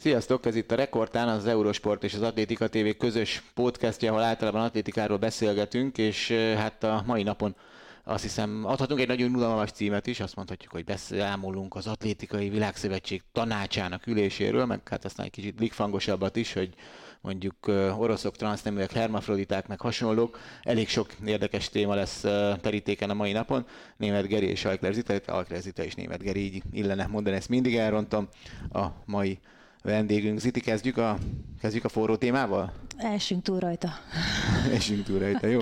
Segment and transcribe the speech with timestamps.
[0.00, 4.62] Sziasztok, ez itt a Rekordtán, az Eurosport és az Atlétika TV közös podcastja, ahol általában
[4.62, 7.56] atlétikáról beszélgetünk, és hát a mai napon
[8.04, 13.22] azt hiszem adhatunk egy nagyon unalmas címet is, azt mondhatjuk, hogy beszámolunk az Atlétikai Világszövetség
[13.32, 16.74] tanácsának üléséről, meg hát aztán egy kicsit blikfangosabbat is, hogy
[17.20, 17.54] mondjuk
[17.98, 20.38] oroszok, transzneműek, hermafroditák, meg hasonlók.
[20.62, 22.20] Elég sok érdekes téma lesz
[22.60, 23.66] terítéken a mai napon.
[23.96, 27.76] Német Geri és Alkler Zita, Alkler Zita és Német Geri, így illene mondani, ezt mindig
[27.76, 28.28] elrontom.
[28.72, 29.38] A mai
[29.88, 30.38] vendégünk.
[30.38, 31.18] Ziti, kezdjük a,
[31.60, 32.72] kezdjük a forró témával?
[32.96, 33.88] Elsünk túl rajta.
[34.72, 35.60] Elsünk túl rajta, jó.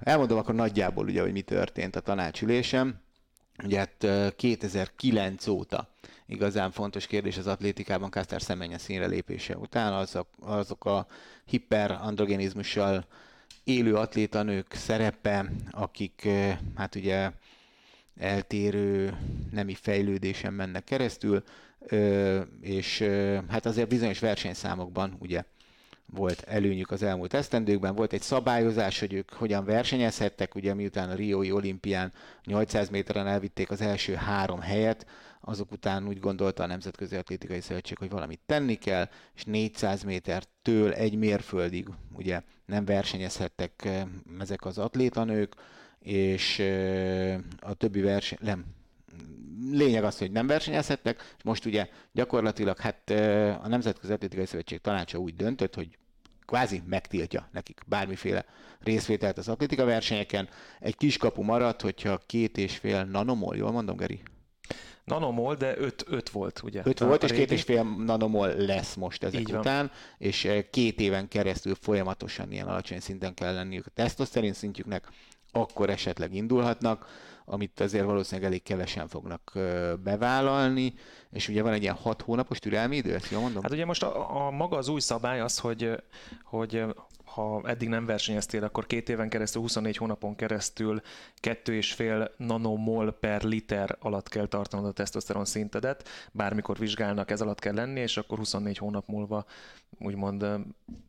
[0.00, 2.94] Elmondom akkor nagyjából, ugye, hogy mi történt a tanácsülésem.
[3.64, 5.88] Ugye hát 2009 óta
[6.26, 11.06] igazán fontos kérdés az atlétikában Kásztár szemenye színre lépése után, azok, azok a
[11.44, 13.06] hiperandrogenizmussal
[13.64, 16.28] élő atlétanők szerepe, akik
[16.74, 17.30] hát ugye
[18.16, 19.18] eltérő
[19.50, 21.42] nemi fejlődésen mennek keresztül,
[22.60, 23.04] és
[23.48, 25.42] hát azért bizonyos versenyszámokban ugye
[26.06, 31.14] volt előnyük az elmúlt esztendőkben, volt egy szabályozás, hogy ők hogyan versenyezhettek, ugye miután a
[31.14, 32.12] Riói olimpián
[32.44, 35.06] 800 méteren elvitték az első három helyet,
[35.40, 40.92] azok után úgy gondolta a Nemzetközi Atlétikai Szövetség, hogy valamit tenni kell, és 400 métertől
[40.92, 43.88] egy mérföldig ugye nem versenyezhettek
[44.40, 45.54] ezek az atlétanők,
[45.98, 46.58] és
[47.60, 48.64] a többi verseny, nem,
[49.70, 53.10] lényeg az, hogy nem versenyezhettek, és most ugye gyakorlatilag hát
[53.62, 55.98] a Nemzetközi Atlétikai Szövetség tanácsa úgy döntött, hogy
[56.46, 58.44] kvázi megtiltja nekik bármiféle
[58.80, 60.48] részvételt az atlétika versenyeken.
[60.80, 64.22] Egy kiskapu maradt, hogyha két és fél nanomol, jól mondom, Geri?
[65.04, 66.82] Nanomol, de 5, 5 volt, ugye?
[66.84, 69.90] 5 volt, és két és fél nanomol lesz most ezek Így után, van.
[70.18, 75.08] és két éven keresztül folyamatosan ilyen alacsony szinten kell lenniük a tesztoszterin szintjüknek,
[75.52, 77.06] akkor esetleg indulhatnak
[77.44, 79.52] amit azért valószínűleg elég kevesen fognak
[80.02, 80.94] bevállalni,
[81.30, 83.62] és ugye van egy ilyen hat hónapos türelmi idő, ezt jól mondom?
[83.62, 85.90] Hát ugye most a, a maga az új szabály az, hogy,
[86.44, 86.84] hogy
[87.34, 91.00] ha eddig nem versenyeztél, akkor két éven keresztül, 24 hónapon keresztül
[91.42, 97.74] 2,5 nanomol per liter alatt kell tartanod a tesztoszteron szintedet, bármikor vizsgálnak, ez alatt kell
[97.74, 99.44] lenni, és akkor 24 hónap múlva
[99.98, 100.46] úgymond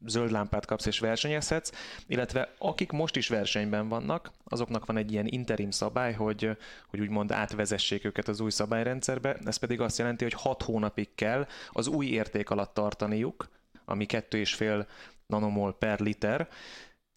[0.05, 1.71] zöld lámpát kapsz és versenyezhetsz,
[2.07, 6.57] illetve akik most is versenyben vannak, azoknak van egy ilyen interim szabály, hogy,
[6.87, 11.47] hogy úgymond átvezessék őket az új szabályrendszerbe, ez pedig azt jelenti, hogy 6 hónapig kell
[11.71, 13.49] az új érték alatt tartaniuk,
[13.85, 14.85] ami 2,5
[15.27, 16.47] nanomol per liter,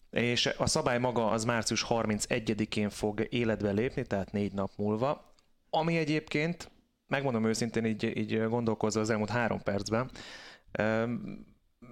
[0.09, 5.33] és a szabály maga az március 31-én fog életbe lépni, tehát négy nap múlva,
[5.69, 6.71] ami egyébként,
[7.07, 10.11] megmondom őszintén, így, így gondolkozva az elmúlt három percben,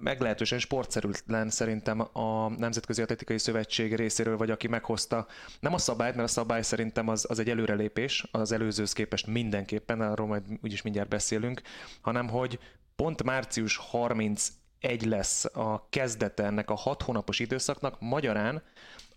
[0.00, 5.26] meglehetősen sportszerűtlen szerintem a Nemzetközi Atletikai Szövetség részéről, vagy aki meghozta
[5.60, 10.00] nem a szabályt, mert a szabály szerintem az, az egy előrelépés, az előzőhöz képest mindenképpen,
[10.00, 11.62] arról majd úgyis mindjárt beszélünk,
[12.00, 12.58] hanem hogy
[12.96, 14.48] pont március 30
[14.80, 18.62] egy lesz a kezdete ennek a hat hónapos időszaknak, magyarán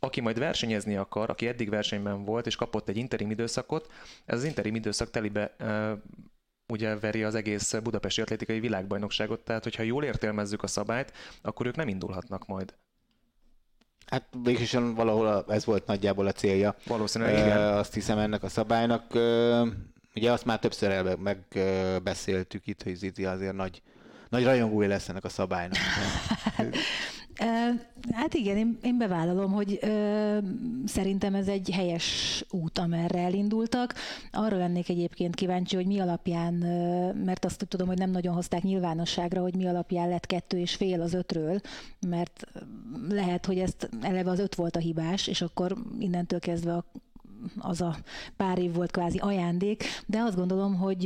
[0.03, 3.91] aki majd versenyezni akar, aki eddig versenyben volt és kapott egy interim időszakot,
[4.25, 5.55] ez az interim időszak telibe
[6.67, 11.75] ugye veri az egész budapesti atlétikai világbajnokságot, tehát hogyha jól értelmezzük a szabályt, akkor ők
[11.75, 12.73] nem indulhatnak majd.
[14.05, 16.75] Hát végülis valahol ez volt nagyjából a célja.
[16.85, 17.73] Valószínűleg igen.
[17.73, 19.13] Azt hiszem ennek a szabálynak.
[20.15, 23.81] Ugye azt már többször megbeszéltük itt, hogy Zizi azért nagy
[24.31, 25.77] nagy rajongói lesz ennek a szabálynak.
[28.11, 30.37] Hát igen, én, én bevállalom, hogy ö,
[30.85, 33.93] szerintem ez egy helyes út, amerre elindultak.
[34.31, 38.63] Arra lennék egyébként kíváncsi, hogy mi alapján, ö, mert azt tudom, hogy nem nagyon hozták
[38.63, 41.61] nyilvánosságra, hogy mi alapján lett kettő és fél az ötről,
[42.07, 42.47] mert
[43.09, 46.85] lehet, hogy ezt eleve az öt volt a hibás, és akkor innentől kezdve a
[47.57, 47.95] az a
[48.37, 51.03] pár év volt kvázi ajándék, de azt gondolom, hogy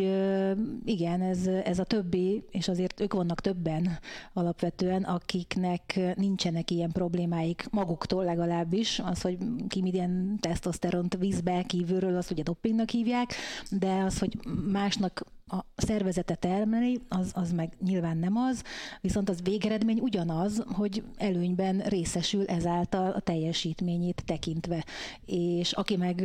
[0.86, 4.00] igen, ez, ez a többi, és azért ők vannak többen
[4.34, 9.38] alapvetően, akiknek nincsenek ilyen problémáik maguktól legalábbis, az, hogy
[9.68, 13.34] ki milyen tesztoszteront vízbe kívülről, azt ugye doppingnak hívják,
[13.70, 14.38] de az, hogy
[14.72, 18.64] másnak a szervezete termeli, az, az meg nyilván nem az,
[19.02, 24.86] viszont az végeredmény ugyanaz, hogy előnyben részesül ezáltal a teljesítményét tekintve.
[25.26, 26.22] És aki meg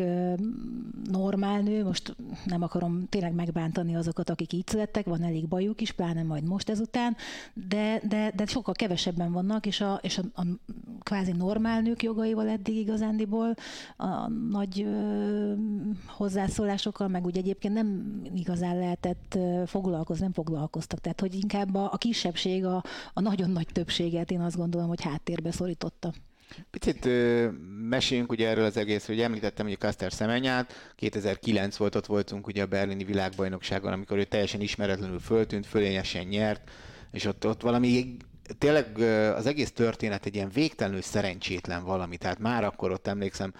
[1.10, 5.92] normál nő, most nem akarom tényleg megbántani azokat, akik így születtek, van elég bajuk is,
[5.92, 7.16] pláne majd most ezután,
[7.68, 10.44] de, de, de sokkal kevesebben vannak, és a, és a, a
[11.02, 13.54] kvázi normál nők jogaival eddig igazándiból
[13.96, 15.52] a nagy ö,
[16.06, 21.00] hozzászólásokkal, meg úgy egyébként nem igazán lehetett lehetett foglalkozni, nem foglalkoztak.
[21.00, 25.02] Tehát, hogy inkább a, a kisebbség a, a nagyon nagy többséget én azt gondolom, hogy
[25.02, 26.12] háttérbe szorította.
[26.70, 27.48] Picit ö,
[27.88, 32.62] meséljünk ugye erről az egész, hogy említettem hogy Kaster Szemenyát, 2009 volt, ott voltunk ugye
[32.62, 36.70] a berlini világbajnokságon, amikor ő teljesen ismeretlenül föltűnt, fölényesen nyert,
[37.10, 38.16] és ott, ott valami
[38.58, 38.98] tényleg
[39.36, 43.54] az egész történet egy ilyen végtelenül szerencsétlen valami, tehát már akkor ott emlékszem,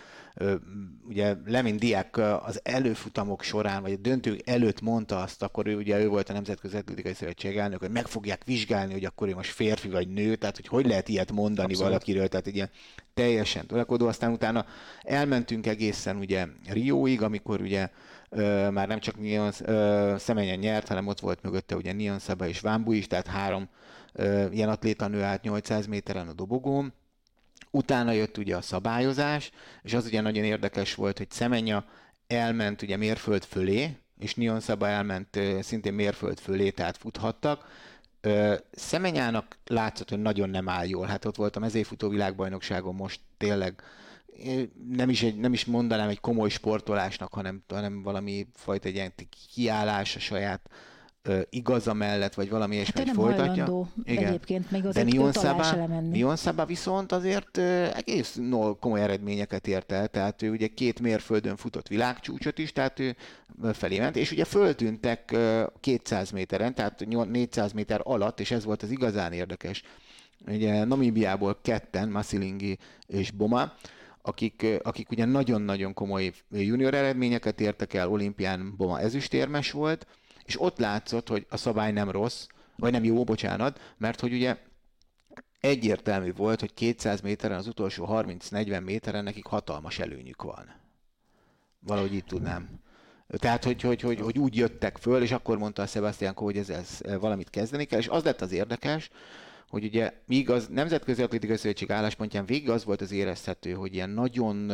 [1.08, 6.00] ugye Lemin Diák az előfutamok során, vagy a döntők előtt mondta azt, akkor ő ugye
[6.00, 9.50] ő volt a Nemzetközi Atlétikai Szövetség elnök, hogy meg fogják vizsgálni, hogy akkor ő most
[9.50, 11.92] férfi vagy nő, tehát hogy hogy lehet ilyet mondani Abszolút.
[11.92, 12.70] valakiről, tehát egy ilyen
[13.14, 14.06] teljesen tolakodó.
[14.06, 14.66] Aztán utána
[15.02, 17.88] elmentünk egészen ugye Rióig, amikor ugye
[18.28, 19.52] ö, már nem csak Nion
[20.18, 23.68] Szemenyen nyert, hanem ott volt mögötte ugye Nion Szaba és Vámbu is, tehát három
[24.12, 26.92] ö, ilyen atlétanő állt 800 méteren a dobogón.
[27.70, 29.50] Utána jött ugye a szabályozás,
[29.82, 31.84] és az ugye nagyon érdekes volt, hogy Szemenya
[32.26, 37.68] elment ugye mérföld fölé, és Nion Szaba elment szintén mérföld fölé, tehát futhattak.
[38.72, 41.06] Szemenyának látszott, hogy nagyon nem áll jól.
[41.06, 43.82] Hát ott volt a mezőfutó világbajnokságon most tényleg
[44.90, 49.12] nem is, egy, nem is mondanám egy komoly sportolásnak, hanem, hanem valami fajta egy ilyen
[49.54, 50.70] kiállás a saját
[51.50, 53.88] igaza mellett, vagy valami hát ilyesmi, hát folytatja.
[54.04, 54.24] Igen.
[54.24, 57.58] egyébként, még az De Nion Szaba, Nion Szaba viszont azért
[57.94, 62.98] egész no, komoly eredményeket ért el, tehát ő ugye két mérföldön futott világcsúcsot is, tehát
[62.98, 63.16] ő
[63.72, 68.82] felé ment, és ugye föltűntek ö, 200 méteren, tehát 400 méter alatt, és ez volt
[68.82, 69.82] az igazán érdekes.
[70.46, 73.72] Ugye Namibiából ketten, Masilingi és Boma,
[74.22, 80.06] akik, akik ugye nagyon-nagyon komoly junior eredményeket értek el, olimpián Boma ezüstérmes volt,
[80.50, 84.56] és ott látszott, hogy a szabály nem rossz, vagy nem jó, bocsánat, mert hogy ugye
[85.60, 90.74] egyértelmű volt, hogy 200 méteren, az utolsó 30-40 méteren nekik hatalmas előnyük van.
[91.78, 92.68] Valahogy így tudnám.
[93.28, 96.68] Tehát, hogy, hogy, hogy, hogy úgy jöttek föl, és akkor mondta a Sebastian hogy ez,
[96.68, 99.10] ez valamit kezdeni kell, és az lett az érdekes,
[99.68, 104.10] hogy ugye míg az Nemzetközi Atlétikai Szövetség álláspontján végig az volt az érezhető, hogy ilyen
[104.10, 104.72] nagyon,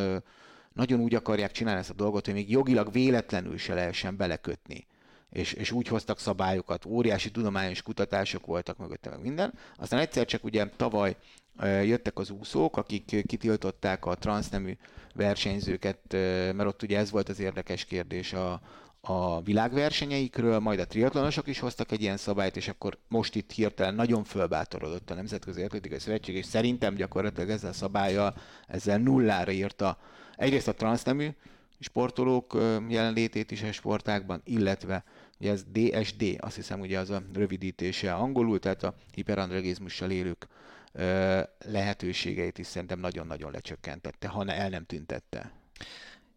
[0.73, 4.87] nagyon úgy akarják csinálni ezt a dolgot, hogy még jogilag véletlenül se lehessen belekötni.
[5.37, 9.53] És, és úgy hoztak szabályokat, óriási tudományos kutatások voltak mögötte, meg minden.
[9.77, 11.17] Aztán egyszer csak ugye tavaly
[11.63, 14.77] jöttek az úszók, akik kitiltották a transznemű
[15.15, 15.99] versenyzőket,
[16.53, 18.61] mert ott ugye ez volt az érdekes kérdés a,
[19.01, 23.95] a világversenyeikről, majd a triatlonosok is hoztak egy ilyen szabályt, és akkor most itt hirtelen
[23.95, 28.35] nagyon fölbátorodott a Nemzetközi Atlétikai Szövetség, és szerintem gyakorlatilag ezzel a szabálya,
[28.67, 29.99] ezzel nullára írta
[30.37, 31.29] egyrészt a transznemű
[31.81, 32.59] sportolók
[32.89, 35.05] jelenlétét is a sportákban, illetve
[35.41, 40.47] ugye ez DSD, azt hiszem ugye az a rövidítése angolul, tehát a hiperandrogizmussal élők
[41.65, 45.53] lehetőségeit is szerintem nagyon-nagyon lecsökkentette, ha el nem tüntette.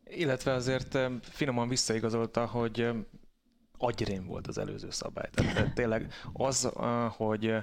[0.03, 2.89] Illetve azért finoman visszaigazolta, hogy
[3.77, 5.29] agyrém volt az előző szabály.
[5.33, 6.69] Tehát tényleg az,
[7.09, 7.53] hogy,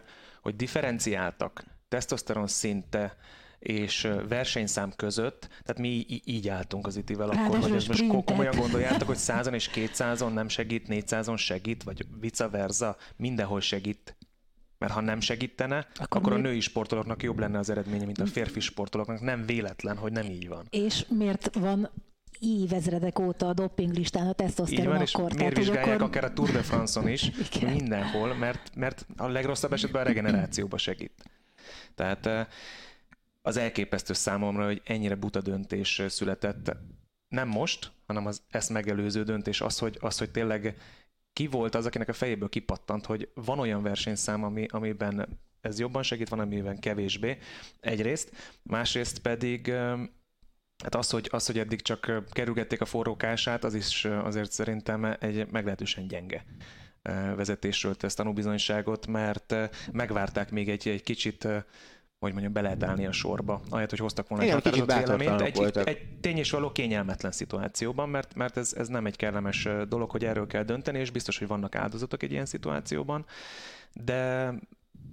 [0.43, 3.17] hogy differenciáltak tesztoszteron szinte
[3.59, 9.09] és versenyszám között, tehát mi így álltunk az itivel akkor, hogy ez most komolyan gondoljátok,
[9.09, 14.17] hogy százon és kétszázon nem segít, négyszázon segít, vagy vice versa, mindenhol segít.
[14.79, 18.27] Mert ha nem segítene, akkor, akkor a női sportolóknak jobb lenne az eredménye, mint a
[18.27, 19.21] férfi sportolóknak.
[19.21, 20.67] Nem véletlen, hogy nem így van.
[20.71, 21.91] És miért van
[22.41, 25.03] évezredek óta a listán a tesztoszteron akkor.
[25.05, 26.09] És miért tehát, vizsgálják akkor...
[26.09, 27.31] akár a Tour de France-on is,
[27.75, 31.13] mindenhol, mert, mert a legrosszabb esetben a regenerációba segít.
[31.95, 32.47] Tehát eh,
[33.47, 36.77] az elképesztő számomra, hogy ennyire buta döntés született.
[37.29, 40.77] Nem most, hanem az ezt megelőző döntés az, hogy, az, hogy tényleg
[41.33, 46.03] ki volt az, akinek a fejéből kipattant, hogy van olyan versenyszám, ami, amiben ez jobban
[46.03, 47.39] segít, van, amiben kevésbé.
[47.81, 48.31] Egyrészt,
[48.63, 49.73] másrészt pedig
[50.83, 55.51] Hát az, hogy, az, hogy eddig csak kerülgették a forrókását, az is azért szerintem egy
[55.51, 56.45] meglehetősen gyenge
[57.37, 59.55] vezetésről tesz tanúbizonyságot, mert
[59.93, 61.49] megvárták még egy, egy kicsit
[62.19, 65.41] hogy mondjam, be lehet állni a sorba, ahelyett, hogy hoztak volna Igen, egy határozott véleményt,
[65.41, 69.69] egy, egy, egy tény és való kényelmetlen szituációban, mert, mert ez, ez nem egy kellemes
[69.89, 73.25] dolog, hogy erről kell dönteni, és biztos, hogy vannak áldozatok egy ilyen szituációban,
[73.93, 74.53] de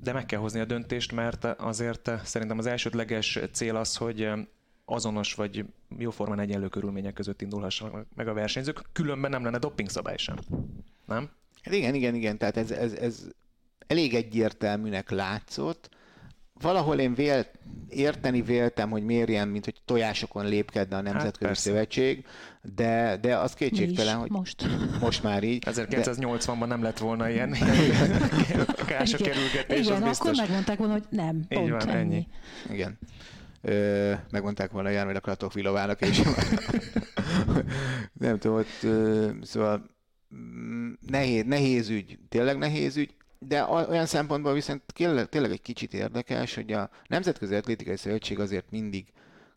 [0.04, 4.30] de meg kell hozni a döntést, mert azért szerintem az elsődleges cél az, hogy
[4.86, 5.66] azonos vagy
[5.98, 10.36] jóformán egyenlő körülmények között indulhassanak meg a versenyzők, különben nem lenne doping szabály sem.
[11.06, 11.30] Nem?
[11.62, 13.28] Hát igen, igen, igen, tehát ez, ez, ez
[13.88, 15.90] elég egyértelműnek látszott.
[16.62, 17.46] Valahol én vél,
[17.90, 22.26] érteni véltem, hogy miért ilyen, mint hogy tojásokon lépkedne a hát Nemzetközi hát Szövetség,
[22.76, 24.66] de, de az kétségtelen, hogy most.
[25.00, 25.64] most már így.
[25.66, 26.66] 1980-ban de...
[26.66, 27.50] nem lett volna ilyen
[28.88, 32.00] kások kerülgetés, Igen, akkor megmondták volna, hogy nem, így van, ennyi.
[32.00, 32.28] ennyi.
[32.72, 32.98] Igen
[33.64, 36.22] ö, megmondták volna, hogy járműleg akaratok Vilovának, és
[38.14, 39.90] nem tudom, ott, ö, szóval
[40.36, 43.16] mm, nehéz, nehéz ügy, tényleg nehéz ügy,
[43.48, 44.82] de olyan szempontból viszont
[45.30, 49.06] tényleg egy kicsit érdekes, hogy a Nemzetközi Atlétikai Szövetség azért mindig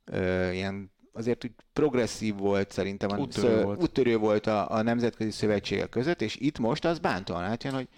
[0.04, 3.82] ö, ilyen azért úgy progresszív volt szerintem, úttörő, volt.
[3.82, 7.88] úttörő volt a, a nemzetközi szövetségek között, és itt most az bántóan átjön, hogy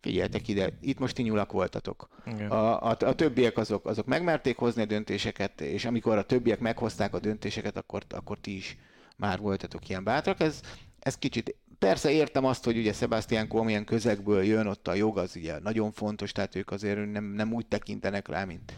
[0.00, 2.08] figyeljetek ide, itt most ti nyulak voltatok.
[2.48, 7.14] A, a, a többiek azok, azok megmerték hozni a döntéseket, és amikor a többiek meghozták
[7.14, 8.76] a döntéseket, akkor, akkor ti is
[9.16, 10.40] már voltatok ilyen bátrak.
[10.40, 10.60] Ez,
[10.98, 15.18] ez kicsit Persze értem azt, hogy ugye Sebastian Cohen milyen közegből jön, ott a jog
[15.18, 18.72] az ugye nagyon fontos, tehát ők azért nem, nem úgy tekintenek rá, mint,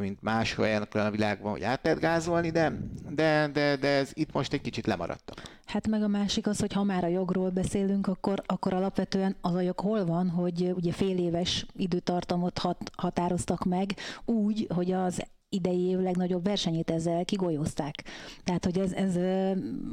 [0.00, 2.72] mint más helyen a világban, hogy át lehet gázolni, de,
[3.10, 5.42] de, de, de ez itt most egy kicsit lemaradtak.
[5.64, 9.54] Hát meg a másik az, hogy ha már a jogról beszélünk, akkor, akkor alapvetően az
[9.54, 15.22] a jog hol van, hogy ugye fél éves időtartamot hat, határoztak meg úgy, hogy az
[15.56, 18.04] idei év legnagyobb versenyét ezzel kigolyozták.
[18.44, 19.16] Tehát, hogy ez, ez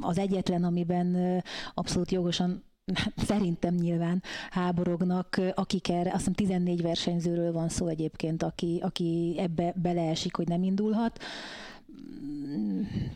[0.01, 1.41] az egyetlen, amiben
[1.73, 2.63] abszolút jogosan
[3.29, 9.73] szerintem nyilván háborognak, akik erre, azt hiszem 14 versenyzőről van szó egyébként, aki, aki ebbe
[9.75, 11.19] beleesik, hogy nem indulhat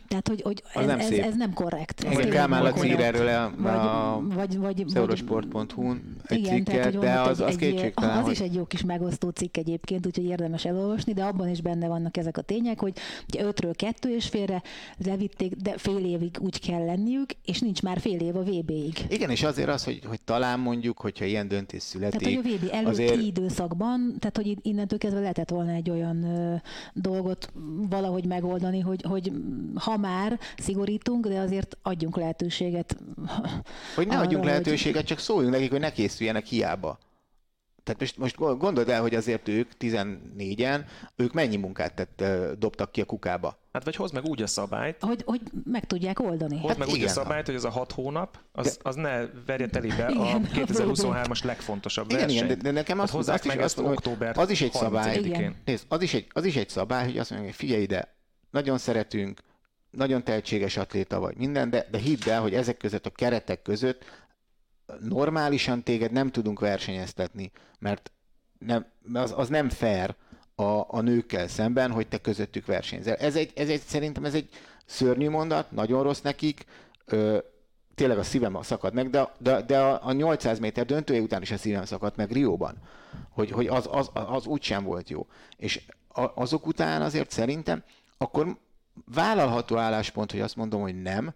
[0.08, 2.06] tehát, hogy, hogy ez, nem ez, ez, nem korrekt.
[2.10, 3.52] Igen, Kálmán Laci ír erről a,
[4.20, 8.16] vagy, vagy, vagy, Eurosport.hu-n egy igen, cikket, tehát, de az, az egy, kétségtelen.
[8.16, 8.32] Az hogy...
[8.32, 12.16] is egy jó kis megosztó cikk egyébként, úgyhogy érdemes elolvasni, de abban is benne vannak
[12.16, 12.92] ezek a tények, hogy
[13.28, 14.62] ugye ötről kettő és félre
[15.04, 19.06] levitték, de fél évig úgy kell lenniük, és nincs már fél év a VB-ig.
[19.08, 22.20] Igen, és azért az, hogy, hogy talán mondjuk, hogyha ilyen döntés születik.
[22.20, 23.22] Tehát, hogy a VB előtti azért...
[23.22, 26.54] időszakban, tehát, hogy innentől kezdve lehetett volna egy olyan ö,
[26.92, 27.52] dolgot
[27.88, 29.32] valahogy megoldani, hogy, hogy
[29.74, 32.96] ha már szigorítunk, de azért adjunk lehetőséget.
[33.94, 35.04] Hogy ne arra, adjunk lehetőséget, hogy...
[35.04, 36.98] csak szóljunk nekik, hogy ne készüljenek hiába.
[37.88, 40.80] Tehát most, most gondold el, hogy azért ők 14-en,
[41.16, 42.24] ők mennyi munkát tett,
[42.58, 43.58] dobtak ki a kukába?
[43.72, 44.96] Hát vagy hozd meg úgy a szabályt.
[45.00, 46.54] Hogy, hogy meg tudják oldani.
[46.54, 47.00] Hozd hát meg igen.
[47.00, 50.38] úgy a szabályt, hogy az a hat hónap, az, de, az ne verje telibe a
[50.38, 52.44] 2023-as legfontosabb igen, verseny.
[52.44, 55.54] Igen, de, de nekem azt, hát azt, meg azt, azt október az is egy szabály.
[55.64, 58.17] Nézd, az is egy, az is egy szabály, hogy azt mondja, hogy figyelj ide,
[58.50, 59.40] nagyon szeretünk,
[59.90, 64.04] nagyon tehetséges atléta vagy minden, de, de hidd el, hogy ezek között a keretek között
[65.00, 68.10] normálisan téged nem tudunk versenyeztetni, mert
[68.58, 70.14] nem, az, az nem fair
[70.54, 73.14] a, a nőkkel szemben, hogy te közöttük versenyzel.
[73.14, 74.48] Ez egy, ez egy, szerintem ez egy
[74.84, 76.64] szörnyű mondat, nagyon rossz nekik,
[77.04, 77.38] ö,
[77.94, 81.50] tényleg a szívem szakad meg, de, de, de a, a 800 méter döntője után is
[81.50, 82.76] a szívem szakadt meg Rióban,
[83.30, 85.26] hogy, hogy az, az, az úgy sem volt jó.
[85.56, 87.82] És a, azok után azért szerintem
[88.18, 88.58] akkor
[89.14, 91.34] vállalható álláspont, hogy azt mondom, hogy nem,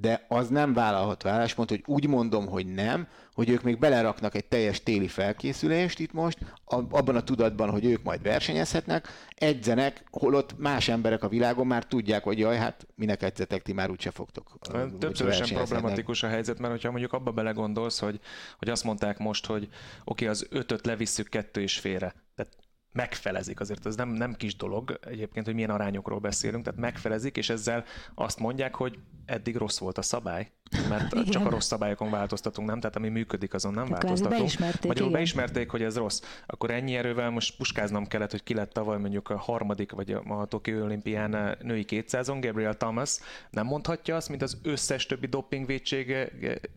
[0.00, 4.44] de az nem vállalható álláspont, hogy úgy mondom, hogy nem, hogy ők még beleraknak egy
[4.44, 10.88] teljes téli felkészülést itt most, abban a tudatban, hogy ők majd versenyezhetnek, edzenek, holott más
[10.88, 14.58] emberek a világon már tudják, hogy jaj, hát minek edzetek, ti már úgyse fogtok.
[14.98, 18.20] Többszörösen problematikus a helyzet, mert hogyha mondjuk abba belegondolsz, hogy,
[18.58, 19.70] hogy azt mondták most, hogy oké,
[20.04, 22.14] okay, az ötöt levisszük kettő és félre.
[22.34, 22.52] Tehát
[22.96, 27.50] megfelezik, azért ez nem, nem kis dolog egyébként, hogy milyen arányokról beszélünk, tehát megfelezik, és
[27.50, 27.84] ezzel
[28.14, 30.50] azt mondják, hogy eddig rossz volt a szabály,
[30.88, 31.24] mert igen.
[31.24, 32.80] csak a rossz szabályokon változtatunk, nem?
[32.80, 34.40] Tehát ami működik, azon nem Tehát változtatunk.
[34.40, 36.20] Beismerték, Magyarul beismerték, hogy ez rossz.
[36.46, 40.40] Akkor ennyi erővel most puskáznom kellett, hogy ki lett tavaly mondjuk a harmadik, vagy a,
[40.40, 43.18] a Tokió olimpián női 200-on, Gabriel Thomas
[43.50, 46.14] nem mondhatja azt, mint az összes többi dopingvédség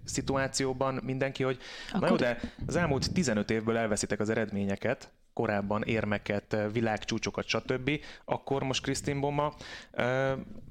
[0.05, 1.57] szituációban mindenki, hogy
[1.87, 2.01] Akkor...
[2.01, 7.91] na jó, de az elmúlt 15 évből elveszitek az eredményeket, korábban érmeket, világcsúcsokat, stb.,
[8.25, 9.53] akkor most Krisztin Boma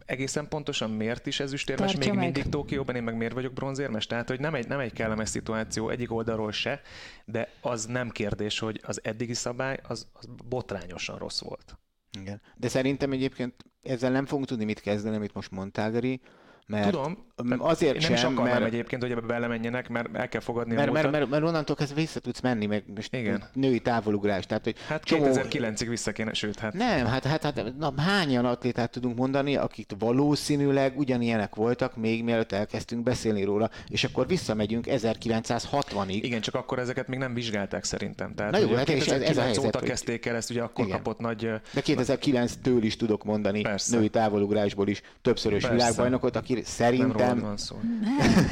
[0.05, 2.19] egészen pontosan miért is ezüstérmes még meg.
[2.19, 4.07] mindig Tokióban, én meg miért vagyok bronzérmes?
[4.07, 6.81] Tehát, hogy nem egy, nem egy kellemes szituáció egyik oldalról se,
[7.25, 11.79] de az nem kérdés, hogy az eddigi szabály az, az botrányosan rossz volt.
[12.21, 12.41] Igen.
[12.57, 16.21] De szerintem egyébként ezzel nem fogunk tudni mit kezdeni, amit most mondtál, Geri,
[16.69, 17.27] mert Tudom,
[17.59, 20.75] azért én nem sem, is akarnám mert, egyébként, hogy ebbe belemenjenek, mert el kell fogadni
[20.75, 23.45] mert, a mert, mert, mert, onnantól kezdve vissza tudsz menni, meg most Igen.
[23.53, 24.47] női távolugrás.
[24.47, 25.25] Tehát, hogy hát csomó...
[25.29, 26.73] 2009-ig vissza kéne, sőt, hát...
[26.73, 32.53] Nem, hát, hát, hát na, hányan atlétát tudunk mondani, akik valószínűleg ugyanilyenek voltak, még mielőtt
[32.53, 36.19] elkezdtünk beszélni róla, és akkor visszamegyünk 1960-ig.
[36.23, 38.35] Igen, csak akkor ezeket még nem vizsgálták szerintem.
[38.35, 40.85] Tehát, na jó, hát és ez, ez a helyzet, óta kezdték el ezt, ugye akkor
[40.85, 40.97] Igen.
[40.97, 41.41] kapott nagy...
[41.73, 43.97] De 2009-től is tudok mondani Persze.
[43.97, 45.77] női távolugrásból is többszörös Persze.
[45.77, 47.81] világbajnokot, aki szerintem, van szó.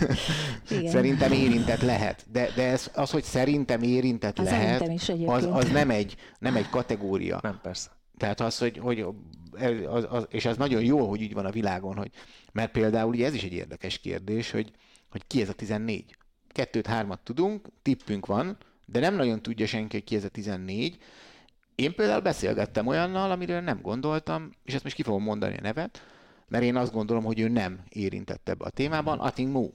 [0.94, 2.26] szerintem érintett lehet.
[2.32, 6.56] De, de ez, az, hogy szerintem érintett az lehet, is az, az nem, egy, nem
[6.56, 7.38] egy kategória.
[7.42, 7.90] Nem, persze.
[8.16, 9.06] Tehát az, hogy, hogy
[9.88, 12.10] az, az, és az nagyon jó, hogy így van a világon, hogy,
[12.52, 14.70] mert például ugye ez is egy érdekes kérdés, hogy,
[15.10, 16.16] hogy ki ez a 14.
[16.48, 20.98] Kettőt, hármat tudunk, tippünk van, de nem nagyon tudja senki, hogy ki ez a 14.
[21.74, 26.02] Én például beszélgettem olyannal, amiről nem gondoltam, és ezt most ki fogom mondani a nevet,
[26.48, 29.18] mert én azt gondolom, hogy ő nem érintett ebbe a témában.
[29.18, 29.68] Ating Mu.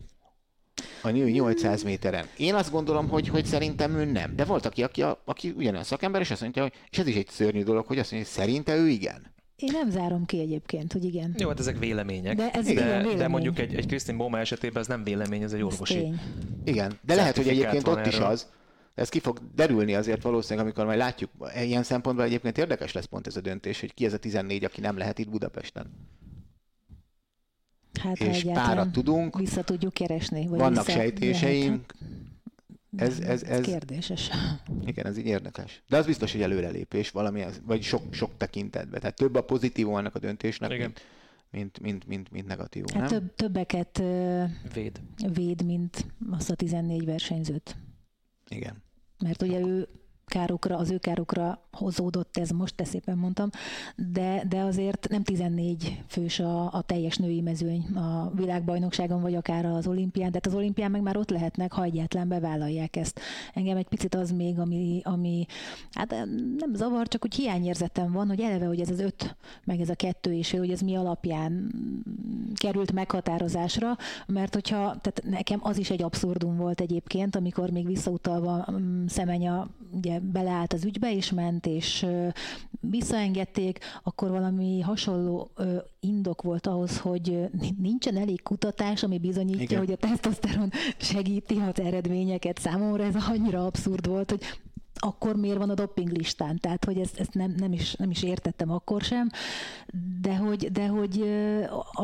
[1.04, 2.26] a nő 800 méteren.
[2.38, 4.36] Én azt gondolom, hogy, hogy szerintem ő nem.
[4.36, 7.28] De volt aki, aki, aki ugyanolyan szakember, és azt mondja, hogy, és ez is egy
[7.28, 9.34] szörnyű dolog, hogy azt mondja, hogy szerinte ő igen.
[9.56, 11.36] Én nem zárom ki egyébként, hogy igen.
[11.38, 12.36] Jó, hát ezek vélemények.
[12.36, 13.18] De ez de, vélemény.
[13.18, 15.94] de mondjuk egy, egy Krisztin Boma esetében ez nem vélemény, ez egy Ez orvosi.
[15.94, 16.20] tény.
[16.66, 18.28] Igen, de lehet, hogy egyébként ott is erről.
[18.28, 18.50] az.
[18.96, 21.32] Ez ki fog derülni azért valószínűleg, amikor majd látjuk.
[21.64, 24.82] Ilyen szempontból egyébként érdekes lesz pont ez a döntés, hogy ki ez a 14, aki
[24.82, 25.92] nem lehet itt Budapesten.
[28.00, 30.48] Hát, És párat tudunk, vissza tudjuk keresni.
[30.48, 31.94] Vagy vannak vissza sejtéseink.
[31.98, 32.12] lehet.
[32.98, 34.30] Ez, ez, ez, Kérdéses.
[34.86, 35.84] igen, ez így érdekes.
[35.90, 39.00] De az biztos, hogy előrelépés valami, vagy sok, sok tekintetben.
[39.00, 40.94] Tehát több a pozitív ennek a döntésnek, Igen.
[41.52, 42.84] mint, mint, mint, mint, mint negatív.
[42.94, 43.10] Hát nem?
[43.20, 43.98] több, többeket
[44.74, 45.02] Véd.
[45.34, 47.76] véd, mint azt a 14 versenyzőt.
[48.50, 48.84] Igen.
[49.24, 49.88] Mert ugye ő
[50.32, 53.50] károkra, az ő károkra hozódott ez, most te szépen mondtam,
[53.96, 59.66] de, de azért nem 14 fős a, a teljes női mezőny a világbajnokságon, vagy akár
[59.66, 63.20] az olimpián, de hát az olimpián meg már ott lehetnek, ha egyáltalán bevállalják ezt.
[63.54, 65.46] Engem egy picit az még, ami, ami
[65.92, 66.10] hát
[66.58, 69.96] nem zavar, csak úgy hiányérzetem van, hogy eleve, hogy ez az öt, meg ez a
[69.96, 71.72] kettő fél, hogy ez mi alapján
[72.56, 73.98] került meghatározásra,
[74.28, 79.68] mert hogyha, tehát nekem az is egy abszurdum volt egyébként, amikor még visszautalva mm, Szemenya
[79.92, 82.06] ugye beleállt az ügybe, és ment, és
[82.80, 85.52] visszaengedték, akkor valami hasonló
[86.00, 89.80] indok volt ahhoz, hogy nincsen elég kutatás, ami bizonyítja, Igen.
[89.80, 92.60] hogy a tesztoszteron segíti az eredményeket.
[92.60, 94.42] Számomra ez annyira abszurd volt, hogy
[95.04, 96.58] akkor miért van a doping listán?
[96.58, 99.30] Tehát, hogy ezt, ezt nem, nem, is, nem is értettem akkor sem,
[100.22, 101.24] de hogy, de hogy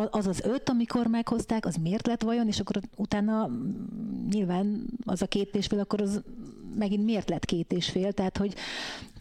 [0.09, 5.21] az az öt, amikor meghozták, az miért lett vajon, és akkor utána mm, nyilván az
[5.21, 6.23] a két és fél, akkor az
[6.77, 8.53] megint miért lett két és fél, tehát hogy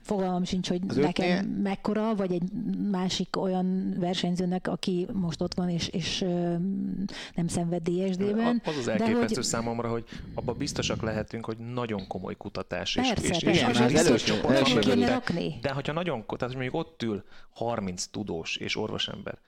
[0.03, 2.43] fogalmam sincs, hogy Az nekem ötnél- mekkora, vagy egy
[2.91, 6.19] másik olyan versenyzőnek, aki most ott van, és, és
[7.35, 8.63] nem szenved DSD-ben.
[8.65, 12.97] Az az de elképesztő hogy- számomra, hogy abban biztosak lehetünk, hogy nagyon komoly kutatás.
[12.97, 15.59] És, Persze, és, persze, és, és csoport első van kéne rakni.
[15.61, 19.39] De hogyha nagyon, tehát mondjuk ott ül 30 tudós és orvosember,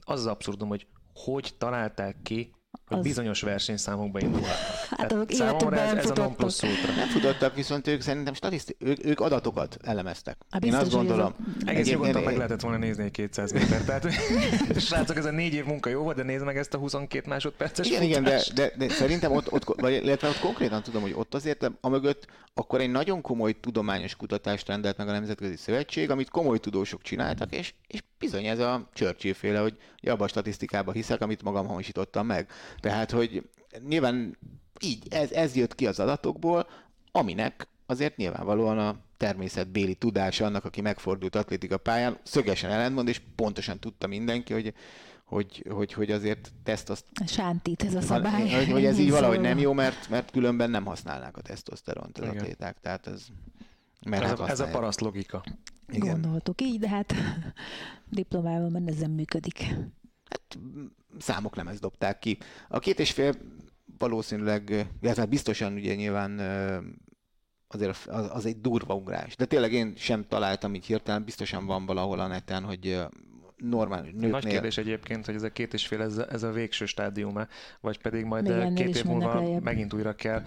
[0.00, 2.52] az az abszurdum, hogy hogy találták ki,
[2.86, 4.56] hogy Az- bizonyos versenyszámokba indulhatnak.
[4.56, 6.36] Hát Tehát azok számomra ez, ez a non futottak.
[6.36, 6.94] plus ultra.
[6.94, 10.36] Nem futottak, viszont ők szerintem statiszti- ők, ők adatokat elemeztek.
[10.50, 11.34] Hát Én azt hogy ez a- gondolom.
[11.44, 13.82] Egész Egyébként nyugodtan meg lehetett volna nézni egy 200 méter.
[13.84, 14.10] Tehát,
[14.88, 17.86] srácok, ez a négy év munka jó volt, de nézd meg ezt a 22 másodperces
[17.86, 21.34] Igen, igen, de, de, de, szerintem ott, ott, vagy, illetve ott konkrétan tudom, hogy ott
[21.34, 26.58] azért amögött akkor egy nagyon komoly tudományos kutatást rendelt meg a Nemzetközi Szövetség, amit komoly
[26.58, 31.20] tudósok csináltak, és, és bizony ez a Churchill féle, hogy ja, abba a statisztikába hiszek,
[31.20, 32.50] amit magam hamisítottam meg.
[32.80, 33.48] Tehát, hogy
[33.88, 34.38] nyilván
[34.80, 36.66] így, ez, ez jött ki az adatokból,
[37.12, 43.78] aminek azért nyilvánvalóan a természetbéli tudása annak, aki megfordult atlétika pályán, szögesen ellentmond, és pontosan
[43.78, 44.74] tudta mindenki, hogy,
[45.24, 48.50] hogy, hogy, hogy azért tesztoszt Sántít ez a szabály.
[48.50, 52.24] hogy, hogy ez így valahogy nem jó, mert, mert különben nem használnák a tesztoszteront az
[52.24, 52.38] Igen.
[52.38, 52.76] atléták.
[52.80, 53.26] Tehát ez...
[54.06, 55.44] Mert Ez hát a, ez a paraszt logika.
[55.88, 56.10] Igen.
[56.10, 57.14] Gondoltuk így, de hát
[58.08, 59.58] diplomával már ez nem működik.
[60.28, 60.58] Hát,
[61.18, 62.38] számok nem ezt dobták ki.
[62.68, 63.34] A két és fél
[63.98, 66.40] valószínűleg, illetve hát biztosan ugye nyilván
[67.68, 69.36] azért az, az egy durva ugrás.
[69.36, 73.06] De tényleg én sem találtam így hirtelen, biztosan van valahol a neten, hogy
[73.56, 74.30] normál nőknél...
[74.30, 77.38] Nagy kérdés egyébként, hogy ez a két és fél, ez a, ez a végső stádium
[77.80, 79.62] vagy pedig majd Még két év múlva lejjebb.
[79.62, 80.42] megint újra kell.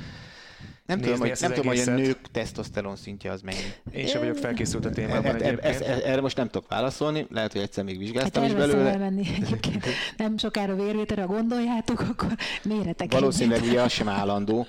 [0.86, 3.58] Nem tudom, hogy, nem tudom, hogy a nők tesztoszteron szintje az mennyi.
[3.92, 5.60] Én sem vagyok felkészült a témában E- e- egyébként.
[5.60, 8.76] ezt- e- erre most nem tudok válaszolni, lehet, hogy egyszer még Hát vizsgáztam is terveztem
[8.78, 8.94] belőle.
[8.94, 9.86] elmenni egyébként.
[10.18, 14.66] Nem sokára vérvételre, gondoljátok, akkor méretek Valószínűleg ugye az sem állandó.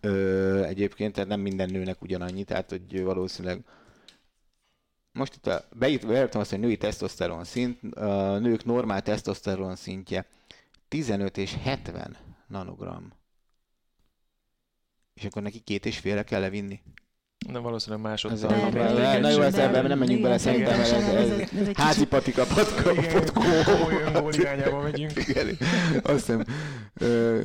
[0.00, 3.60] Ö, egyébként, tehát nem minden nőnek ugyanannyi, tehát hogy valószínűleg
[5.12, 10.26] most itt a, beírt, beírtam azt, hogy női tesztoszteron szint, a nők normál tesztoszteron szintje
[10.88, 12.16] 15 és 70
[12.48, 13.12] nanogram.
[15.20, 16.80] És akkor neki két és félre kell levinni.
[17.52, 18.52] De valószínűleg Ez másodszor.
[18.52, 21.30] a- Mert- van Na, na jó, ezt ebben nem menjünk bele, szerintem ez, ez, ez
[21.68, 22.44] ez házi patika
[24.14, 25.12] öngól irányába megyünk.
[25.28, 25.56] Igen,
[26.02, 26.44] azt hiszem,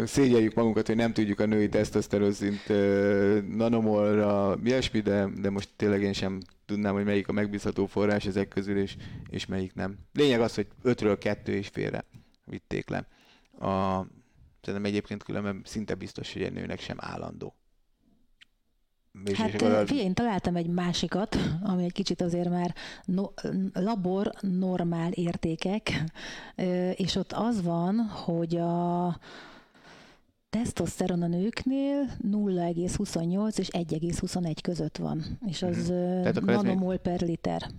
[0.05, 5.69] szégyeljük magunkat, hogy nem tudjuk a női tesztoszteron szint ö, nanomolra, ilyesmi, de, de most
[5.75, 8.95] tényleg én sem tudnám, hogy melyik a megbízható forrás ezek közül, és,
[9.29, 9.97] és melyik nem.
[10.13, 12.05] Lényeg az, hogy ötről kettő és félre
[12.45, 13.07] vitték le.
[13.69, 14.05] A,
[14.61, 17.55] szerintem egyébként különben szinte biztos, hogy egy nőnek sem állandó.
[19.25, 22.73] És, Hát a- figyelj, én találtam egy másikat, ami egy kicsit azért már
[23.05, 23.23] no,
[23.73, 26.03] labor normál értékek,
[26.95, 29.19] és ott az van, hogy a
[30.49, 37.21] tesztoszteron a nőknél 0,28 és 1,21 között van, és az akkor ez még- nanomol per
[37.21, 37.69] liter.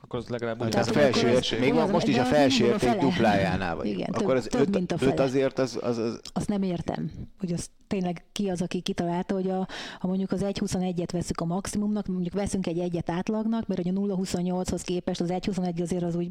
[0.00, 2.18] Akkor az legalább Hát úgy a Tehát, felső akkor ért, ez- még ugyanaz, most is
[2.18, 3.00] a felső érték fele.
[3.00, 3.86] duplájánál vagy.
[3.86, 5.22] Igen, akkor több- az több, 5, mint a fele.
[5.22, 9.50] azért az, az, az Azt nem értem, hogy az tényleg ki az, aki kitalálta, hogy
[9.50, 9.66] a,
[9.98, 14.00] ha mondjuk az 1.21-et veszük a maximumnak, mondjuk veszünk egy egyet átlagnak, mert hogy a
[14.00, 16.30] 0.28-hoz képest az 1.21 azért az úgy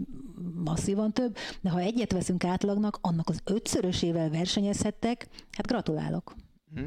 [0.64, 6.34] masszívan több, de ha egyet veszünk átlagnak, annak az ötszörösével versenyezhettek, hát gratulálok.
[6.76, 6.82] Hm?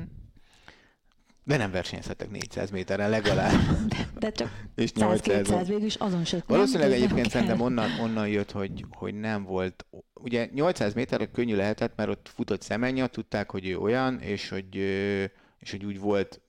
[1.44, 3.60] De nem versenyezhetek 400 méteren legalább,
[4.18, 6.42] De csak és 800 100-200 végül is azon se.
[6.46, 11.56] Valószínűleg nem, egyébként szerintem onnan, onnan jött, hogy, hogy nem volt, ugye 800 méterre könnyű
[11.56, 14.76] lehetett, mert ott futott szemenya, tudták, hogy ő olyan, és hogy,
[15.58, 16.40] és hogy úgy volt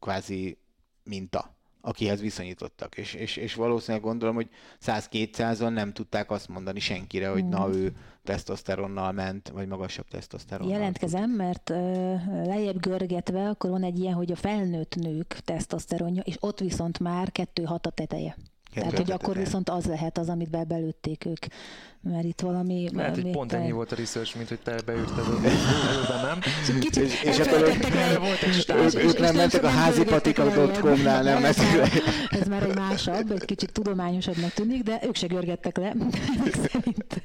[0.00, 0.58] kvázi
[1.04, 2.96] minta, akihez viszonyítottak.
[2.96, 4.48] És, és, és valószínűleg gondolom, hogy
[4.86, 7.72] 100-200-on nem tudták azt mondani senkire, hogy na Hmm.
[7.72, 7.92] ő
[8.24, 10.72] tesztoszteronnal ment, vagy magasabb tesztoszteronnal.
[10.76, 16.36] Jelentkezem, mert ö, lejjebb görgetve, akkor van egy ilyen, hogy a felnőtt nők tesztoszteronja, és
[16.40, 18.36] ott viszont már 2-6 a teteje.
[18.74, 21.46] Tehát, hogy Kettő akkor viszont az lehet az, amit be belőtték ők.
[22.00, 22.88] Mert itt valami...
[22.94, 26.20] Lehet, hogy pont te- ennyi volt a research, mint hogy te beütted az előben,
[26.66, 26.78] nem?
[26.80, 32.00] Kicsit És- és akkor ők- Ők- nem mentek a házipatika.com-nál, nem görgettek mentek le.
[32.30, 32.38] le.
[32.40, 35.94] Ez már egy másabb, egy kicsit tudományosabbnak tűnik, de ők se görgettek le.
[36.40, 37.22] ezek szerint.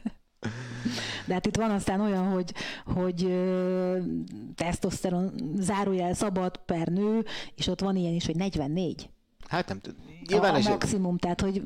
[1.26, 2.54] De hát itt van aztán olyan, hogy,
[2.86, 3.44] hogy
[4.56, 9.10] tesztoszteron zárójel szabad per nő, és ott van ilyen is, hogy 44.
[9.48, 10.00] Hát nem tudom.
[10.26, 11.62] A, Nyilván a maximum, tehát hogy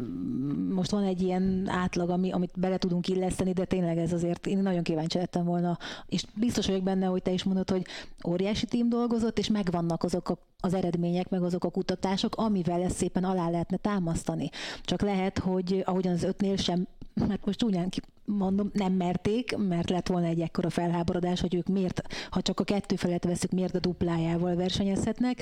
[0.70, 4.58] most van egy ilyen átlag, ami, amit bele tudunk illeszteni, de tényleg ez azért, én
[4.58, 7.86] nagyon kíváncsi lettem volna, és biztos vagyok benne, hogy te is mondod, hogy
[8.28, 12.96] óriási tím dolgozott, és megvannak azok a, az eredmények, meg azok a kutatások, amivel ezt
[12.96, 14.50] szépen alá lehetne támasztani.
[14.84, 16.88] Csak lehet, hogy ahogyan az ötnél sem
[17.28, 22.02] mert most ki- mondom, nem merték, mert lett volna egy ekkora felháborodás, hogy ők miért,
[22.30, 25.42] ha csak a kettő felett veszük, miért a duplájával versenyezhetnek.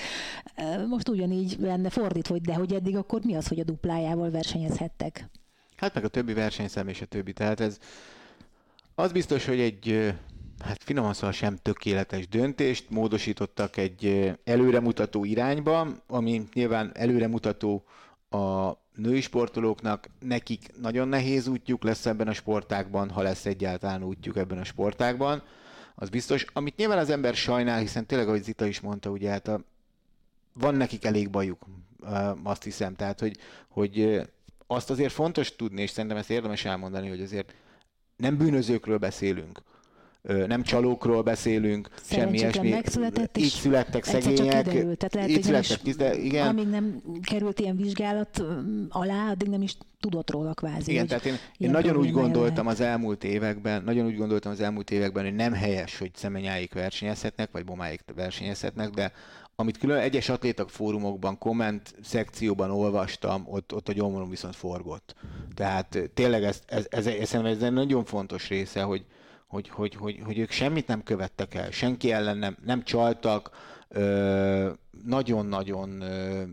[0.87, 5.29] Most ugyanígy lenne fordítva, hogy de hogy eddig akkor mi az, hogy a duplájával versenyezhettek?
[5.75, 7.33] Hát meg a többi versenyszám és a többi.
[7.33, 7.79] Tehát ez
[8.95, 10.13] az biztos, hogy egy
[10.59, 17.83] hát finoman szóval sem tökéletes döntést módosítottak egy előremutató irányba, ami nyilván előremutató
[18.29, 24.37] a női sportolóknak, nekik nagyon nehéz útjuk lesz ebben a sportákban, ha lesz egyáltalán útjuk
[24.37, 25.43] ebben a sportákban.
[25.95, 26.45] Az biztos.
[26.53, 29.61] Amit nyilván az ember sajnál, hiszen tényleg, ahogy Zita is mondta, ugye hát a,
[30.53, 31.65] van nekik elég bajuk,
[32.43, 32.95] azt hiszem.
[32.95, 33.37] Tehát, hogy,
[33.67, 34.21] hogy
[34.67, 37.53] azt azért fontos tudni, és szerintem ezt érdemes elmondani, hogy azért
[38.15, 39.61] nem bűnözőkről beszélünk,
[40.47, 42.69] nem csalókról beszélünk, semmi ilyesmi.
[42.69, 44.97] megszületett, Így születtek szegények, kiderült.
[44.97, 46.47] Tehát lehet, így nem is, születtek, de igen.
[46.47, 48.43] amíg nem került ilyen vizsgálat
[48.89, 50.91] alá, addig nem is tudott róla kvázi.
[50.91, 52.79] Igen, tehát én, én nagyon úgy gondoltam lehet.
[52.79, 57.51] az elmúlt években, nagyon úgy gondoltam az elmúlt években, hogy nem helyes, hogy szemenyáik versenyezhetnek,
[57.51, 59.11] vagy bomáik versenyezhetnek, de
[59.59, 65.15] amit külön egyes atlétak fórumokban, komment szekcióban olvastam, ott, ott a gyomrom viszont forgott.
[65.53, 69.05] Tehát eh, tényleg ez, ez, ez, ez, ez egy nagyon fontos része, hogy,
[69.47, 73.49] hogy, hogy, hogy, hogy ők semmit nem követtek el, senki ellen nem, nem csaltak,
[73.87, 74.71] ö,
[75.03, 76.43] nagyon-nagyon ö,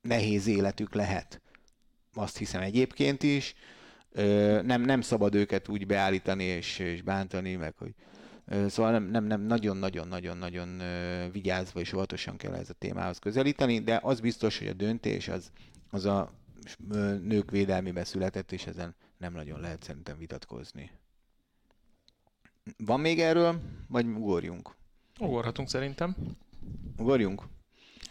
[0.00, 1.40] nehéz életük lehet.
[2.14, 3.54] Azt hiszem egyébként is.
[4.12, 7.94] Ö, nem, nem szabad őket úgy beállítani és, és bántani, meg hogy
[8.68, 10.82] Szóval nem, nem, nem nagyon-nagyon-nagyon-nagyon
[11.32, 15.50] vigyázva és óvatosan kell ez a témához közelíteni, de az biztos, hogy a döntés az,
[15.90, 16.32] az a
[17.22, 20.90] nők védelmébe született, és ezen nem nagyon lehet szerintem vitatkozni.
[22.78, 24.70] Van még erről, vagy ugorjunk?
[25.20, 26.16] Ugorhatunk szerintem.
[26.98, 27.42] Ugorjunk?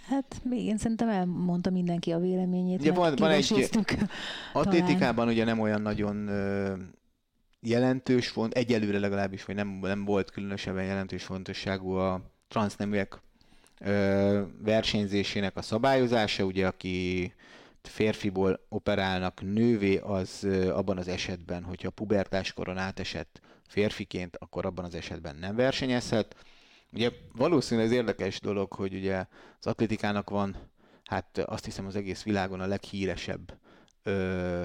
[0.08, 2.80] Hát még én szerintem elmondta mindenki a véleményét.
[2.80, 3.70] Ugye van- van egy-
[4.54, 6.74] Atlétikában ugye nem olyan nagyon ö,
[7.60, 13.20] jelentős font, egyelőre legalábbis, vagy nem, nem volt különösebben jelentős fontosságú a transzneműek
[13.80, 17.34] ö, versenyzésének a szabályozása, ugye aki
[17.82, 24.96] férfiból operálnak nővé, az ö, abban az esetben, hogyha pubertáskoron átesett férfiként, akkor abban az
[24.96, 26.36] esetben nem versenyezhet.
[26.92, 29.26] Ugye valószínűleg ez érdekes dolog, hogy ugye
[29.60, 30.56] az atlétikának van,
[31.04, 33.58] hát azt hiszem az egész világon a leghíresebb
[34.04, 34.62] ö,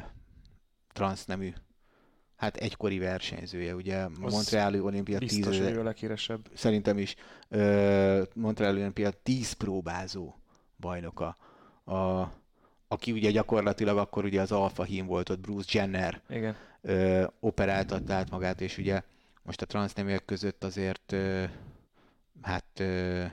[0.93, 1.53] transznemű,
[2.37, 6.49] hát egykori versenyzője, ugye Az Montreali olimpia Biztos, 10 hogy ő a leghíresebb.
[6.55, 7.15] szerintem is
[7.49, 10.35] ö, Montreali olimpia 10 próbázó
[10.77, 11.37] bajnoka,
[11.85, 12.27] a,
[12.89, 16.57] aki ugye gyakorlatilag akkor ugye az alfa hím volt ott, Bruce Jenner Igen.
[16.89, 19.03] Ö, operáltatta át magát, és ugye
[19.43, 21.45] most a transzneműek között azért ö,
[22.43, 23.25] hát ö,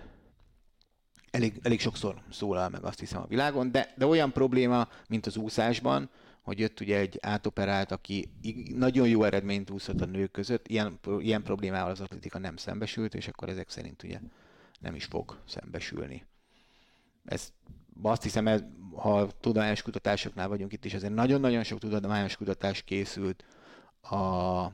[1.32, 5.38] elég, elég sokszor szólal meg azt hiszem a világon, de, de olyan probléma, mint az
[5.38, 6.10] úszásban,
[6.41, 8.30] hogy jött ugye egy átoperált, aki
[8.76, 13.28] nagyon jó eredményt úszott a nők között, ilyen, ilyen problémával az atletika nem szembesült, és
[13.28, 14.20] akkor ezek szerint ugye
[14.80, 16.26] nem is fog szembesülni.
[17.26, 17.54] Ez,
[18.01, 18.63] azt hiszem, ez,
[18.95, 23.45] ha tudományos kutatásoknál vagyunk itt is, azért nagyon-nagyon sok tudományos kutatás készült
[24.01, 24.71] a,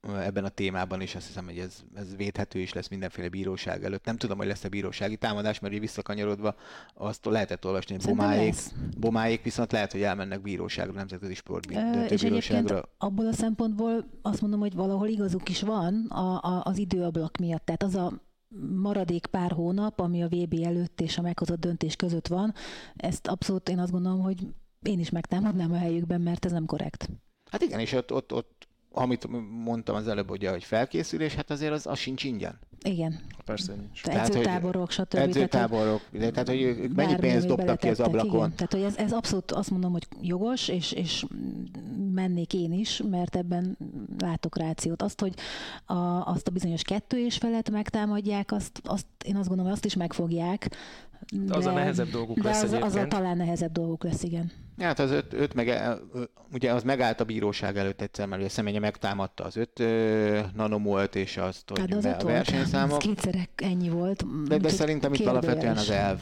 [0.00, 4.04] ebben a témában is, azt hiszem, hogy ez, ez védhető is lesz mindenféle bíróság előtt.
[4.04, 6.54] Nem tudom, hogy lesz-e bírósági támadás, mert így visszakanyarodva
[6.94, 8.54] azt lehetett olvasni, hogy bomáék,
[8.96, 12.04] bomáék viszont lehet, hogy elmennek bíróságra, nemzetközi sportbíróságra.
[12.04, 16.78] És egyébként abból a szempontból azt mondom, hogy valahol igazuk is van a, a, az
[16.78, 17.64] időablak miatt.
[17.64, 18.12] Tehát az a
[18.76, 22.54] maradék pár hónap, ami a VB előtt és a meghozott döntés között van,
[22.96, 24.46] ezt abszolút én azt gondolom, hogy
[24.82, 27.10] én is megtámadnám a helyükben, mert ez nem korrekt.
[27.50, 31.72] Hát igen, és ott, ott, ott amit mondtam az előbb, ugye, hogy felkészülés, hát azért
[31.72, 32.58] az, az sincs ingyen.
[32.82, 33.20] Igen.
[33.44, 34.04] Persze nincs.
[34.04, 35.14] Edzőtáborok, stb.
[35.14, 38.36] Edzőtáborok, tehát, tehát hogy ők mennyi pénzt dobtak ki az ablakon.
[38.36, 38.54] Igen.
[38.54, 41.24] Tehát, hogy ez, ez abszolút azt mondom, hogy jogos, és, és
[42.14, 43.78] mennék én is, mert ebben
[44.18, 45.02] látok rációt.
[45.02, 45.34] Azt, hogy
[45.84, 45.94] a,
[46.26, 49.94] azt a bizonyos kettő és felet megtámadják, azt, azt én azt gondolom, hogy azt is
[49.94, 50.70] megfogják,
[51.32, 54.50] de, az a nehezebb dolguk de lesz az, az a talán nehezebb dolguk lesz, igen.
[54.78, 55.98] Hát az öt, öt meg,
[56.52, 59.82] ugye az megállt a bíróság előtt egyszer, mert a személye megtámadta az öt
[60.54, 62.98] nanomolt, és azt, hogy hát az a versenyszámok.
[62.98, 64.46] Kétszer ennyi volt.
[64.48, 66.20] De, de szerintem itt alapvetően az elv.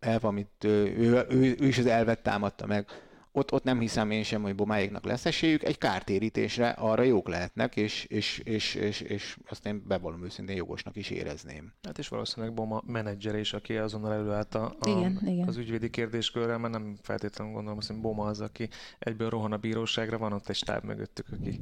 [0.00, 2.86] Elv, amit ő, ő, ő, ő is az elvet támadta meg
[3.34, 7.76] ott, ott nem hiszem én sem, hogy Bomáéknak lesz esélyük, egy kártérítésre arra jók lehetnek,
[7.76, 11.72] és, és, és, és, és azt én bevallom őszintén jogosnak is érezném.
[11.82, 15.48] Hát és valószínűleg Boma menedzser is, aki azonnal előállt a, a, igen, igen.
[15.48, 18.68] az ügyvédi kérdéskörrel, mert nem feltétlenül gondolom hogy Boma az, aki
[18.98, 21.60] egyből rohan a bíróságra, van ott egy stáb mögöttük, aki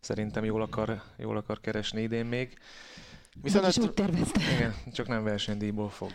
[0.00, 2.58] szerintem jól akar, jól akar keresni idén még.
[3.42, 4.40] Viszont ezt, úgy tervezte.
[4.54, 6.10] Igen, csak nem versenydíjból fog.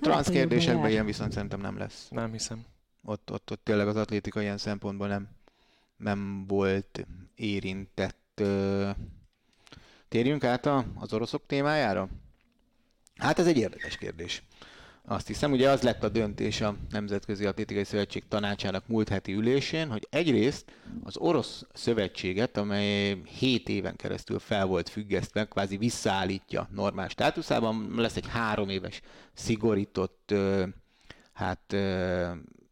[0.00, 2.08] Transz kérdésekben ilyen viszont szerintem nem lesz.
[2.10, 2.64] Nem hiszem
[3.08, 5.28] ott, ott, ott tényleg az atlétika ilyen szempontból nem,
[5.96, 8.42] nem volt érintett.
[10.08, 12.08] Térjünk át az oroszok témájára?
[13.16, 14.42] Hát ez egy érdekes kérdés.
[15.04, 19.90] Azt hiszem, ugye az lett a döntés a Nemzetközi Atlétikai Szövetség tanácsának múlt heti ülésén,
[19.90, 27.08] hogy egyrészt az orosz szövetséget, amely 7 éven keresztül fel volt függesztve, kvázi visszaállítja normál
[27.08, 29.00] státuszában, lesz egy három éves
[29.32, 30.34] szigorított
[31.32, 31.76] hát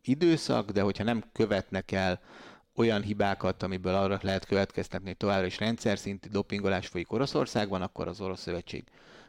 [0.09, 2.21] időszak, de hogyha nem követnek el
[2.75, 8.09] olyan hibákat, amiből arra lehet következtetni, hogy továbbra is rendszer szintű dopingolás folyik Oroszországban, akkor
[8.09, 8.85] az Orosz Szövetség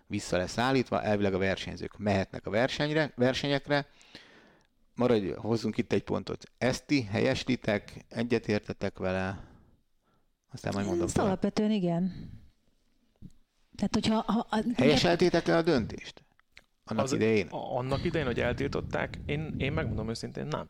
[0.08, 3.88] vissza lesz állítva, elvileg a versenyzők mehetnek a versenyre, versenyekre.
[4.96, 6.52] Maradj, hozzunk itt egy pontot.
[6.58, 9.44] Ezt ti helyeslitek, egyetértetek vele,
[10.52, 11.06] aztán majd mondom.
[11.06, 12.32] Ezt alapvetően igen.
[13.76, 14.22] Tehát, hogyha...
[14.22, 16.24] Ha, ha, Helyeseltétek le a döntést?
[16.88, 17.48] Annak az, idején?
[17.50, 20.70] Annak idején, hogy eltiltották, én, én megmondom őszintén, nem.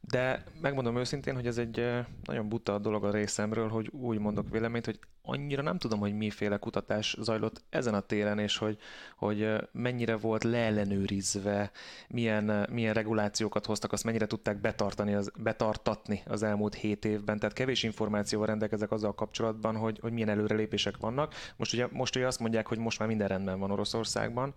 [0.00, 4.84] De megmondom őszintén, hogy ez egy nagyon buta dolog a részemről, hogy úgy mondok véleményt,
[4.84, 8.78] hogy annyira nem tudom, hogy miféle kutatás zajlott ezen a téren, és hogy,
[9.16, 11.70] hogy mennyire volt leellenőrizve,
[12.08, 17.38] milyen, milyen regulációkat hoztak, azt mennyire tudták betartani, az, betartatni az elmúlt hét évben.
[17.38, 21.34] Tehát kevés információval rendelkezek azzal kapcsolatban, hogy, hogy milyen előrelépések vannak.
[21.56, 24.54] Most ugye, most ugye azt mondják, hogy most már minden rendben van Oroszországban,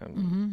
[0.00, 0.52] Uh-huh.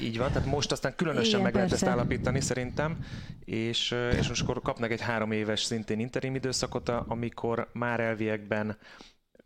[0.00, 3.04] Így van, tehát most aztán különösen Igen, meg lehet ezt állapítani szerintem,
[3.44, 8.76] és, és most akkor kapnak egy három éves szintén interim időszakot, amikor már elviekben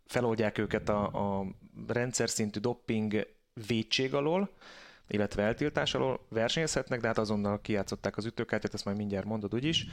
[0.05, 1.03] feloldják őket a,
[1.39, 1.45] a
[1.87, 3.27] rendszer szintű dopping
[3.67, 4.49] védség alól,
[5.07, 9.87] illetve eltiltás alól versenyezhetnek, de hát azonnal kijátszották az ütőkártyát, ezt majd mindjárt mondod úgyis.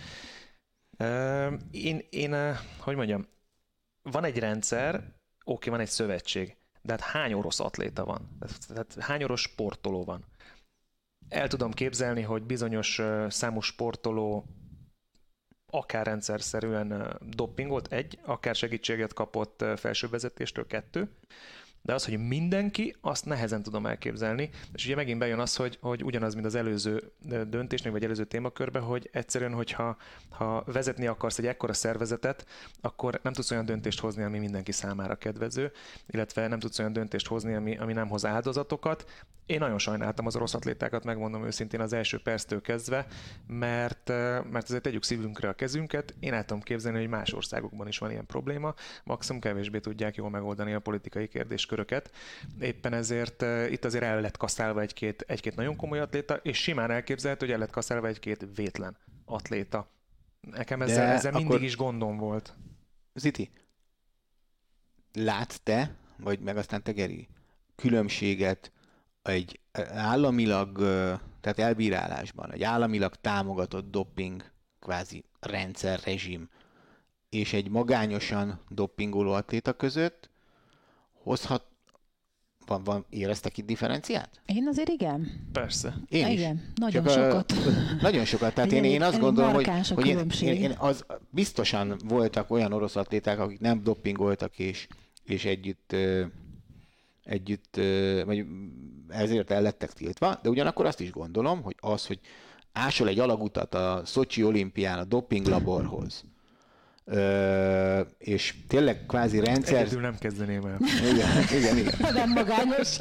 [1.70, 3.26] Én, én, hogy mondjam,
[4.02, 5.12] van egy rendszer,
[5.44, 8.38] oké, van egy szövetség, de hát hány orosz atléta van?
[8.68, 10.24] Tehát hány orosz sportoló van?
[11.28, 14.44] El tudom képzelni, hogy bizonyos számú sportoló
[15.66, 21.10] akár rendszerszerűen doppingolt, egy, akár segítséget kapott felsővezetéstől, kettő,
[21.82, 26.04] de az, hogy mindenki, azt nehezen tudom elképzelni, és ugye megint bejön az, hogy, hogy
[26.04, 27.12] ugyanaz, mint az előző
[27.48, 29.96] döntésnek, vagy előző témakörbe, hogy egyszerűen, hogyha
[30.30, 32.46] ha vezetni akarsz egy ekkora szervezetet,
[32.80, 35.72] akkor nem tudsz olyan döntést hozni, ami mindenki számára kedvező,
[36.06, 39.26] illetve nem tudsz olyan döntést hozni, ami, ami nem hoz áldozatokat.
[39.46, 43.06] Én nagyon sajnáltam az orosz atlétákat, megmondom őszintén az első perctől kezdve,
[43.46, 44.08] mert,
[44.50, 46.14] mert azért tegyük szívünkre a kezünket.
[46.20, 50.30] Én el tudom képzelni, hogy más országokban is van ilyen probléma, maximum kevésbé tudják jól
[50.30, 52.10] megoldani a politikai kérdést köröket.
[52.60, 56.90] Éppen ezért uh, itt azért el lett kaszálva egy-két, egy-két nagyon komoly atléta, és simán
[56.90, 59.90] elképzelhető, hogy el lett kaszálva egy-két vétlen atléta.
[60.40, 62.54] Nekem ezzel, De ezzel mindig is gondom volt.
[63.14, 63.50] Ziti,
[65.12, 67.28] látsz te, vagy meg aztán te Geri,
[67.76, 68.72] különbséget
[69.22, 69.60] egy
[69.92, 70.78] államilag,
[71.40, 74.44] tehát elbírálásban, egy államilag támogatott doping
[74.80, 76.48] kvázi rendszer, rezsim,
[77.28, 80.30] és egy magányosan doppingoló atléta között,
[81.22, 81.64] hozhat,
[82.66, 84.40] van, van, éreztek itt differenciát?
[84.46, 85.48] Én azért igen.
[85.52, 85.94] Persze.
[86.08, 86.32] Én is.
[86.32, 87.52] igen, nagyon Csak sokat.
[87.52, 87.56] A,
[88.06, 88.54] nagyon sokat.
[88.54, 92.96] Tehát én, én azt gondolom, hogy, hogy én, én, én, az, biztosan voltak olyan orosz
[92.96, 94.86] atléták, akik nem doppingoltak, és,
[95.24, 95.94] és együtt
[97.24, 97.80] együtt,
[98.24, 98.46] vagy
[99.08, 102.20] ezért el lettek tiltva, de ugyanakkor azt is gondolom, hogy az, hogy
[102.72, 106.24] ásol egy alagutat a Szocsi olimpián a dopinglaborhoz,
[107.04, 109.80] ö, és tényleg kvázi rendszer...
[109.80, 110.78] Egyedül nem kezdeném el.
[111.12, 112.12] Igen, igen, igen.
[112.14, 112.96] Nem magányos.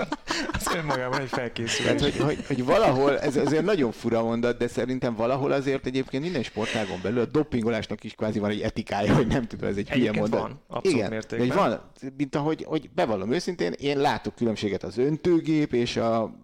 [0.54, 2.02] Ez önmagában egy felkészülés.
[2.02, 6.24] Tehát, hogy, hogy, hogy valahol, ez azért nagyon fura mondat, de szerintem valahol azért egyébként
[6.24, 9.90] minden sportágon belül a dopingolásnak is kvázi van egy etikája, hogy nem tudom, ez egy
[9.90, 10.40] hülye mondat.
[10.40, 11.48] van, abszolút Igen, mértékben.
[11.48, 11.82] Hogy van,
[12.18, 16.40] mint ahogy, hogy bevallom őszintén, én látok különbséget az öntőgép és a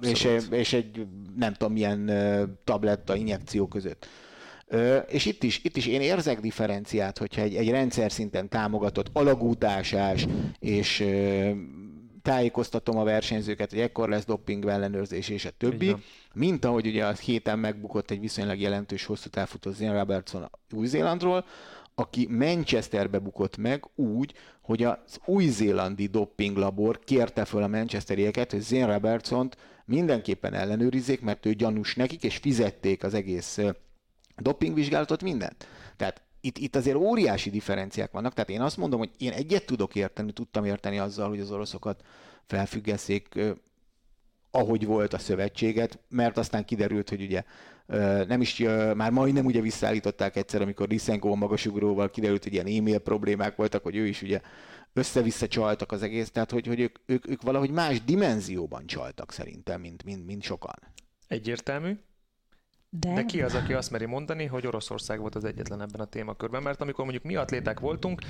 [0.00, 0.52] és, Abszolút.
[0.52, 2.10] és egy nem tudom milyen
[2.64, 4.06] tabletta injekció között.
[5.08, 10.26] És itt is, itt is én érzek differenciát, hogyha egy, egy rendszer szinten támogatott alagútásás,
[10.58, 11.04] és
[12.22, 15.96] tájékoztatom a versenyzőket, hogy ekkor lesz dopping ellenőrzés, és a többi,
[16.34, 21.44] mint ahogy ugye a héten megbukott egy viszonylag jelentős hosszú távfutó Zane Robertson Új-Zélandról,
[21.94, 28.92] aki Manchesterbe bukott meg úgy, hogy az új-zélandi dopinglabor kérte föl a manchesterieket, hogy Zane
[28.92, 33.58] Robertsont mindenképpen ellenőrizzék, mert ő gyanús nekik, és fizették az egész
[34.40, 35.66] dopingvizsgálatot, mindent.
[35.96, 39.94] Tehát itt, itt azért óriási differenciák vannak, tehát én azt mondom, hogy én egyet tudok
[39.94, 42.02] érteni, tudtam érteni azzal, hogy az oroszokat
[42.46, 43.50] felfüggeszék, ö,
[44.50, 47.42] ahogy volt a szövetséget, mert aztán kiderült, hogy ugye
[48.26, 48.58] nem is,
[48.94, 53.82] már majdnem ugye visszaállították egyszer, amikor Lysenko a magasugróval kiderült, hogy ilyen e-mail problémák voltak,
[53.82, 54.40] hogy ő is ugye
[54.92, 59.80] össze-vissza csaltak az egész, tehát hogy, hogy ők, ők, ők valahogy más dimenzióban csaltak szerintem,
[59.80, 60.74] mint, mint, mint sokan.
[61.28, 61.96] Egyértelmű,
[62.92, 66.04] De, de ki az, aki azt meri mondani, hogy Oroszország volt az egyetlen ebben a
[66.04, 66.62] témakörben?
[66.62, 68.20] Mert amikor mondjuk mi atléták voltunk,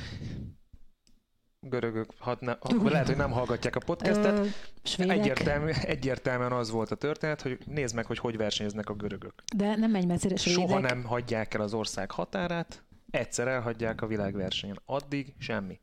[1.61, 4.39] görögök, hát ne, akkor lehet, hogy nem hallgatják a podcastet,
[4.99, 9.35] Ö, Egyértelmű, egyértelműen az volt a történet, hogy nézd meg, hogy hogy versenyeznek a görögök.
[9.57, 10.61] de nem menj messzire, svédek.
[10.69, 14.81] Soha nem hagyják el az ország határát, egyszer elhagyják a világversenyen.
[14.85, 15.81] Addig semmi.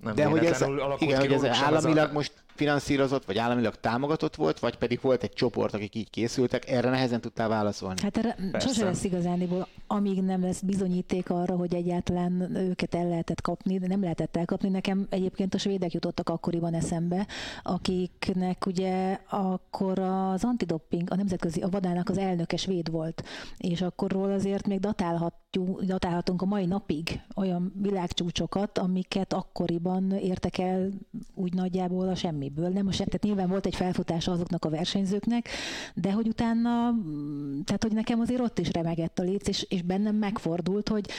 [0.00, 3.38] Nem De hogy ez, igen, ki hogy ez sem az államilag a- most finanszírozott, vagy
[3.38, 8.00] államilag támogatott volt, vagy pedig volt egy csoport, akik így készültek, erre nehezen tudtál válaszolni.
[8.02, 8.68] Hát erre Persze.
[8.68, 13.86] sose lesz igazániból, amíg nem lesz bizonyíték arra, hogy egyáltalán őket el lehetett kapni, de
[13.86, 14.68] nem lehetett elkapni.
[14.68, 17.26] Nekem egyébként a svédek jutottak akkoriban eszembe,
[17.62, 23.24] akiknek ugye akkor az antidopping, a nemzetközi, a vadának az elnöke svéd volt,
[23.56, 30.88] és akkorról azért még datálhatjuk, datálhatunk a mai napig olyan világcsúcsokat, amiket akkoriban értek el
[31.34, 32.68] úgy nagyjából a semmiből.
[32.68, 35.48] Nem a se, tehát nyilván volt egy felfutása azoknak a versenyzőknek,
[35.94, 39.82] de hogy utána, mm, tehát hogy nekem azért ott is remegett a léc, és, és
[39.82, 41.10] bennem megfordult, hogy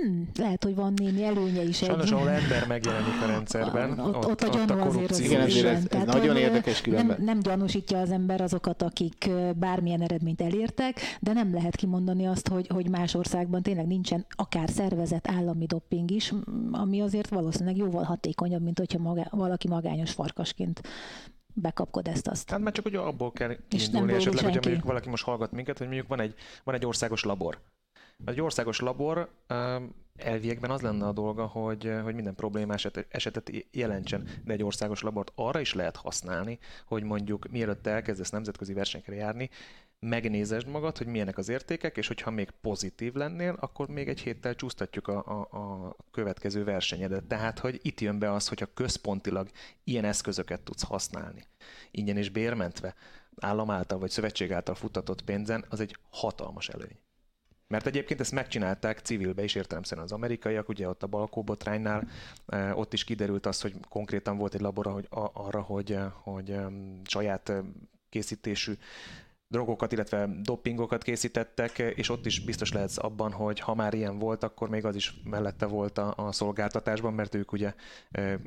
[0.00, 2.12] Hmm, lehet, hogy van némi előnye is Sajnos, egy...
[2.12, 5.84] ahol ember megjelenik a rendszerben, ott, ott, ott a gyanú azért az Igen, ez- ez
[5.88, 7.16] Tehát, nagyon érdekes különben.
[7.16, 12.48] Nem, nem gyanúsítja az ember azokat, akik bármilyen eredményt elértek, de nem lehet kimondani azt,
[12.48, 16.32] hogy, hogy más országban tényleg nincsen akár szervezett állami dopping is,
[16.70, 20.80] ami azért valószínűleg jóval hatékonyabb, mint hogyha maga, valaki magányos farkasként
[21.54, 22.50] bekapkod ezt azt.
[22.50, 25.52] Hát már csak hogy abból kell nem kiindulni, boldog esetleg, hogyha mondjuk valaki most hallgat
[25.52, 27.58] minket, hogy mondjuk van egy, van egy országos labor.
[28.24, 29.30] Egy országos labor
[30.16, 35.02] elviekben az lenne a dolga, hogy, hogy minden problémás eset- esetet jelentsen, de egy országos
[35.02, 39.50] labort arra is lehet használni, hogy mondjuk mielőtt elkezdesz nemzetközi versenyekre járni,
[39.98, 44.54] megnézesd magad, hogy milyenek az értékek, és hogyha még pozitív lennél, akkor még egy héttel
[44.54, 47.24] csúsztatjuk a, a, a következő versenyedet.
[47.24, 49.48] Tehát, hogy itt jön be az, hogyha központilag
[49.84, 51.44] ilyen eszközöket tudsz használni,
[51.90, 52.94] ingyen és bérmentve,
[53.40, 57.01] állam által vagy szövetség által futtatott pénzen, az egy hatalmas előny.
[57.72, 62.08] Mert egyébként ezt megcsinálták civilbe is értelemszerűen az amerikaiak, ugye ott a Balkó botránynál,
[62.46, 66.56] eh, ott is kiderült az, hogy konkrétan volt egy labor hogy arra, hogy, eh, hogy
[67.04, 67.52] saját
[68.08, 68.72] készítésű
[69.52, 74.42] drogokat, illetve dopingokat készítettek, és ott is biztos lehetsz abban, hogy ha már ilyen volt,
[74.42, 77.74] akkor még az is mellette volt a, a szolgáltatásban, mert ők ugye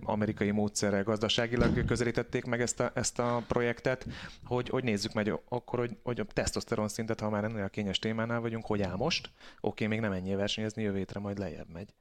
[0.03, 4.07] amerikai módszerrel gazdaságilag közelítették meg ezt a, ezt a projektet,
[4.45, 7.99] hogy, hogy nézzük meg akkor, hogy, hogy a tesztoszteron szintet, ha már ennél a kényes
[7.99, 9.29] témánál vagyunk, hogy áll most,
[9.61, 11.93] oké, még nem ennyi versenyezni, jövő hétre majd lejjebb megy.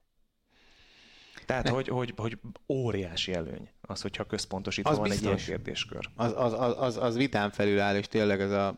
[1.47, 2.39] Tehát, hogy, hogy, hogy
[2.69, 6.09] óriási előny az, hogyha központosítva Az van egy ilyen kérdéskör.
[6.15, 8.77] Az, az, az, az, az vitán felül áll, és tényleg ez a,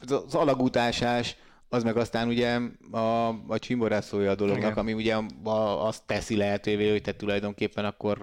[0.00, 1.36] az, az alagútásás,
[1.72, 2.58] az meg aztán ugye
[2.90, 4.78] a, a csimborászója a dolognak, Igen.
[4.78, 8.18] ami ugye a, azt teszi lehetővé, hogy te tulajdonképpen akkor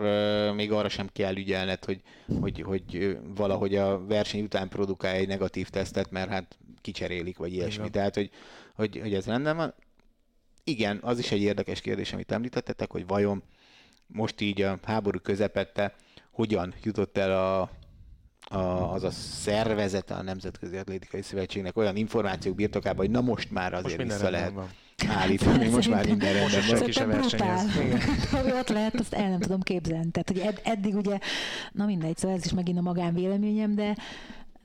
[0.56, 2.02] még arra sem kell ügyelned, hogy,
[2.42, 7.82] hogy, hogy valahogy a verseny után produkálj egy negatív tesztet, mert hát kicserélik, vagy ilyesmi.
[7.82, 7.92] van.
[7.92, 8.30] Tehát, hogy,
[8.76, 9.74] hogy, hogy ez rendben van.
[10.64, 13.44] Igen, az is egy érdekes kérdés, amit említettetek, hogy vajon
[14.08, 15.96] most így a háború közepette
[16.32, 17.70] hogyan jutott el a,
[18.50, 23.74] a, az a szervezete a Nemzetközi Atlétikai Szövetségnek olyan információk birtokában, hogy na most már
[23.74, 24.70] azért most vissza lehet van.
[25.08, 26.78] állítani, most már minden rendben van.
[26.78, 27.64] Senki sem versenyez.
[28.60, 30.12] Ott lehet, azt el nem tudom képzelni.
[30.12, 31.18] Tehát, hogy ed- eddig ugye,
[31.72, 33.96] na mindegy, szóval ez is megint a magánvéleményem, de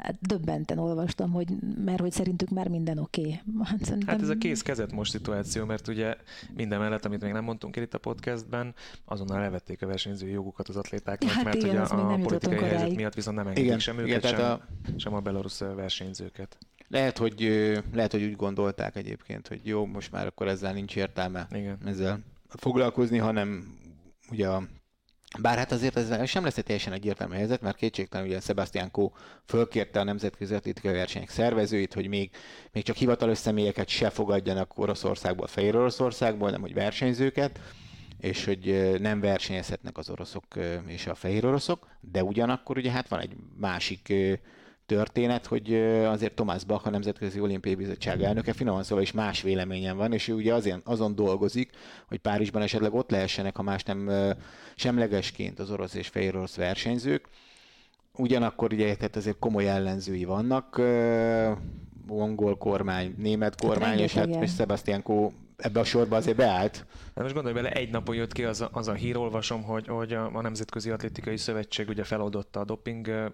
[0.02, 1.48] hát döbbenten olvastam, hogy,
[1.84, 3.20] mert hogy szerintük már minden oké.
[3.20, 3.40] Okay.
[3.72, 4.08] Hát, szerintem...
[4.14, 6.16] hát ez a kész kezet most szituáció, mert ugye
[6.54, 8.74] minden mellett, amit még nem mondtunk el itt a podcastben,
[9.04, 12.80] azonnal levették a versenyző jogukat az atlétáknak, hát mert igen, ugye a, a politikai helyzet
[12.80, 12.96] ráig.
[12.96, 14.60] miatt viszont nem engedik igen, sem őket, igen, sem, a...
[14.96, 16.58] sem a belorusz versenyzőket.
[16.88, 17.40] Lehet hogy,
[17.92, 21.78] lehet, hogy úgy gondolták egyébként, hogy jó, most már akkor ezzel nincs értelme igen.
[21.84, 23.78] ezzel foglalkozni, hanem
[24.30, 24.62] ugye a
[25.40, 29.12] bár hát azért ez sem lesz egy teljesen egyértelmű helyzet, mert kétségtelen ugye Sebastian Kó
[29.46, 32.30] fölkérte a nemzetközi atlétikai versenyek szervezőit, hogy még,
[32.72, 37.60] még csak hivatalos személyeket se fogadjanak Oroszországból, Fehér Oroszországból, nem hogy versenyzőket,
[38.20, 40.44] és hogy nem versenyezhetnek az oroszok
[40.86, 44.12] és a fehér oroszok, de ugyanakkor ugye hát van egy másik
[44.86, 45.74] történet, hogy
[46.04, 50.28] azért Tomás Bach, a Nemzetközi Olimpiai Bizottság elnöke finoman szóval is más véleményen van, és
[50.28, 51.70] ő ugye azért, azon dolgozik,
[52.06, 54.10] hogy Párizsban esetleg ott lehessenek, ha más nem
[54.74, 57.28] semlegesként az orosz és fehér orosz versenyzők.
[58.16, 60.78] Ugyanakkor ugye tehát azért komoly ellenzői vannak,
[62.08, 66.86] angol kormány, német kormány, és hát és Sebastian Kó ebbe a sorba azért beállt.
[67.14, 69.86] De most gondolj bele, egy napon jött ki az a, az a hír, olvasom, hogy,
[69.86, 73.30] hogy a, a Nemzetközi Atlétikai Szövetség ugye feloldotta a doping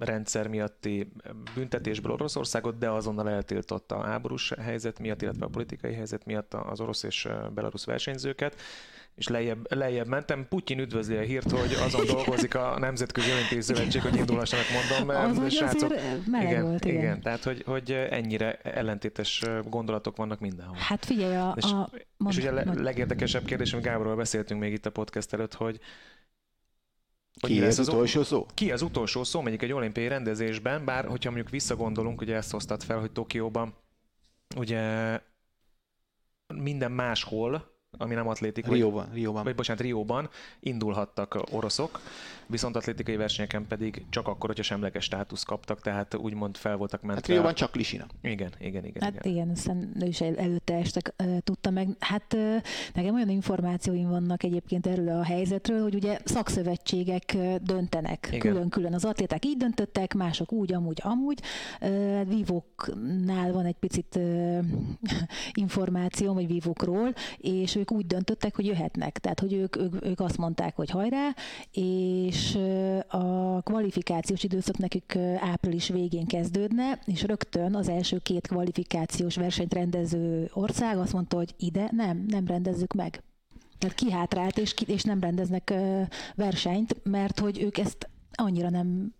[0.00, 1.12] rendszer miatti
[1.54, 6.80] büntetésből Oroszországot, de azonnal eltiltotta a háborús helyzet miatt, illetve a politikai helyzet miatt az
[6.80, 8.56] orosz és belarusz versenyzőket
[9.14, 10.46] és lejjebb, lejjebb mentem.
[10.48, 15.08] Putyin üdvözli a hírt, hogy azon dolgozik a Nemzetközi Olimpiai Szövetség, hogy indulhassanak mondom.
[15.44, 15.92] Az srácok,
[16.40, 16.98] igen, volt, igen.
[16.98, 17.20] igen.
[17.20, 20.76] Tehát, hogy, hogy ennyire ellentétes gondolatok vannak mindenhol.
[20.78, 21.54] Hát figyelj, a...
[21.56, 25.32] És, a mond, és ugye a legérdekesebb kérdés, amit Gáborról beszéltünk még itt a podcast
[25.32, 25.80] előtt, hogy
[27.40, 28.46] ki ez az utolsó szó?
[28.54, 32.82] Ki az utolsó szó, mondjuk egy olimpiai rendezésben, bár hogyha mondjuk visszagondolunk, ugye ezt hoztad
[32.82, 33.74] fel, hogy Tokióban
[34.56, 35.18] ugye
[36.54, 38.66] minden máshol ami nem atlétik.
[38.66, 39.44] Rióban, vagy, Rióban.
[39.44, 40.30] Vagy bocsánat, Rióban
[40.60, 42.00] indulhattak oroszok,
[42.50, 47.14] viszont atlétikai versenyeken pedig csak akkor, hogyha semleges státusz kaptak, tehát úgymond fel voltak mentve.
[47.14, 48.06] Hát Rióban csak Lisina.
[48.22, 49.02] Igen, igen, igen.
[49.02, 51.00] Hát igen, igen aztán ő is előtte este
[51.40, 51.88] tudta meg.
[51.98, 52.36] Hát
[52.94, 58.94] nekem olyan információim vannak egyébként erről a helyzetről, hogy ugye szakszövetségek döntenek külön-külön.
[58.94, 61.40] Az atléták így döntöttek, mások úgy, amúgy, amúgy.
[61.80, 64.64] Uh, vívóknál van egy picit uh,
[65.52, 69.18] információ, vagy vívókról, és ők úgy döntöttek, hogy jöhetnek.
[69.18, 71.34] Tehát, hogy ők, ők, ők azt mondták, hogy hajrá,
[71.72, 72.39] és
[73.08, 80.50] a kvalifikációs időszak nekik április végén kezdődne, és rögtön az első két kvalifikációs versenyt rendező
[80.52, 83.22] ország azt mondta, hogy ide nem, nem rendezzük meg.
[83.78, 85.72] Tehát kihátrált, és, ki, és nem rendeznek
[86.34, 89.14] versenyt, mert hogy ők ezt annyira nem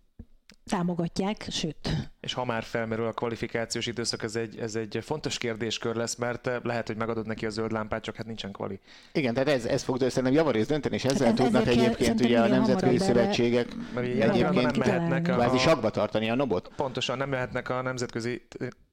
[0.65, 1.89] támogatják, sőt.
[2.19, 6.49] És ha már felmerül a kvalifikációs időszak, ez egy, ez egy fontos kérdéskör lesz, mert
[6.63, 8.79] lehet, hogy megadod neki a zöld lámpát, csak hát nincsen kvali.
[9.13, 12.47] Igen, tehát ez, ez fog szerintem javarész dönteni, és ezzel hát tudnak egyébként ugye a
[12.47, 16.71] nemzetközi szövetségek egyébként nem mehetnek a, kvázi sakba tartani a nobot.
[16.75, 18.47] Pontosan, nem mehetnek a nemzetközi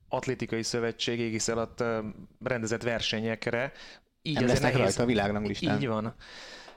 [0.08, 1.84] atlétikai szövetség égisz alatt
[2.44, 3.72] rendezett versenyekre.
[4.22, 4.86] Így nem lesznek nehéz.
[4.86, 5.80] rajta a világranglistán.
[5.80, 6.14] Így van.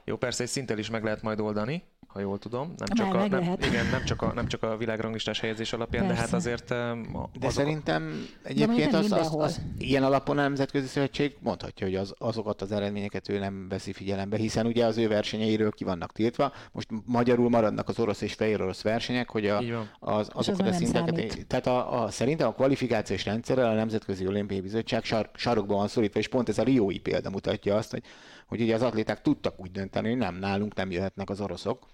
[0.05, 1.83] Jó, persze egy szinttel is meg lehet majd oldani,
[2.13, 2.73] ha jól tudom.
[2.77, 6.21] Nem csak, a, nem, igen, nem csak a, nem csak a világranglistás helyezés alapján, Persze.
[6.21, 6.71] de hát azért...
[6.71, 7.29] Azok...
[7.39, 12.61] De szerintem egyébként az, az, az, ilyen alapon a Nemzetközi Szövetség mondhatja, hogy az, azokat
[12.61, 16.51] az eredményeket ő nem veszi figyelembe, hiszen ugye az ő versenyeiről ki vannak tiltva.
[16.71, 19.63] Most magyarul maradnak az orosz és fehér orosz versenyek, hogy a,
[19.99, 21.47] az, azokat az a szinteket...
[21.47, 26.19] Tehát a, a, szerintem a kvalifikációs rendszerrel a Nemzetközi Olimpiai Bizottság sar, sarokban van szorítva,
[26.19, 28.03] és pont ez a Riói példa mutatja azt, hogy,
[28.47, 31.87] hogy ugye az atléták tudtak úgy dönteni, hogy nem, nálunk nem jöhetnek az oroszok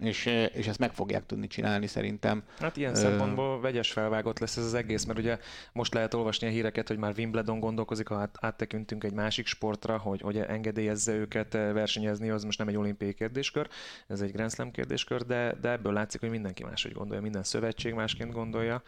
[0.00, 2.42] és, és ezt meg fogják tudni csinálni szerintem.
[2.58, 5.38] Hát ilyen szempontból vegyes felvágott lesz ez az egész, mert ugye
[5.72, 9.98] most lehet olvasni a híreket, hogy már Wimbledon gondolkozik, ha át, áttekintünk egy másik sportra,
[9.98, 13.68] hogy, hogy engedélyezze őket versenyezni, az most nem egy olimpiai kérdéskör,
[14.06, 17.94] ez egy Grand Slam kérdéskör, de, de ebből látszik, hogy mindenki máshogy gondolja, minden szövetség
[17.94, 18.82] másként gondolja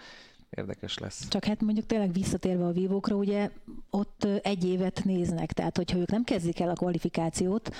[0.51, 1.29] érdekes lesz.
[1.29, 3.51] Csak hát mondjuk tényleg visszatérve a vívókra, ugye
[3.91, 7.75] ott egy évet néznek, tehát hogyha ők nem kezdik el a kvalifikációt,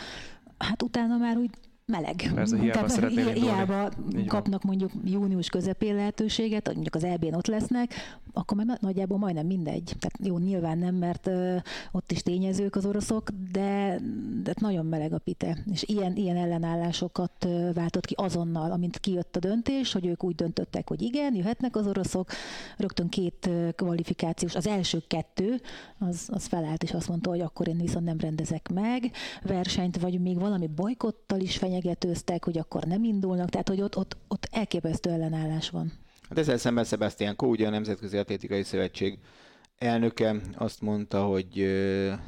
[0.59, 1.51] hát utána már úgy
[1.93, 2.31] meleg.
[2.35, 3.89] Persze, hiába Tehát, hiába
[4.27, 7.91] kapnak mondjuk június közepén lehetőséget, mondjuk az EB-n ott lesznek,
[8.33, 9.95] akkor már nagyjából majdnem mindegy.
[9.99, 11.57] Tehát jó, nyilván nem, mert ö,
[11.93, 14.01] ott is tényezők az oroszok, de,
[14.43, 15.59] de nagyon meleg a pite.
[15.73, 20.35] És ilyen, ilyen ellenállásokat ö, váltott ki azonnal, amint kijött a döntés, hogy ők úgy
[20.35, 22.31] döntöttek, hogy igen, jöhetnek az oroszok,
[22.77, 25.61] rögtön két kvalifikációs, az első kettő,
[25.99, 29.11] az, az felállt, és azt mondta, hogy akkor én viszont nem rendezek meg
[29.43, 34.17] versenyt, vagy még valami bolykottal is fenyegetőztek, hogy akkor nem indulnak, tehát hogy ott, ott,
[34.29, 36.02] ott elképesztő ellenállás van.
[36.33, 39.19] Hát ezzel szemben Sebastian Kó, ugye a Nemzetközi Atlétikai Szövetség
[39.79, 41.53] elnöke azt mondta, hogy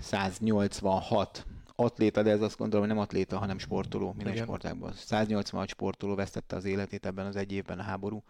[0.01, 1.47] 186
[1.77, 4.45] atléta, de ez azt gondolom, hogy nem atléta, hanem sportoló minden Igen.
[4.45, 4.93] sportágban.
[4.93, 8.23] 186 sportoló vesztette az életét ebben az egy évben a háború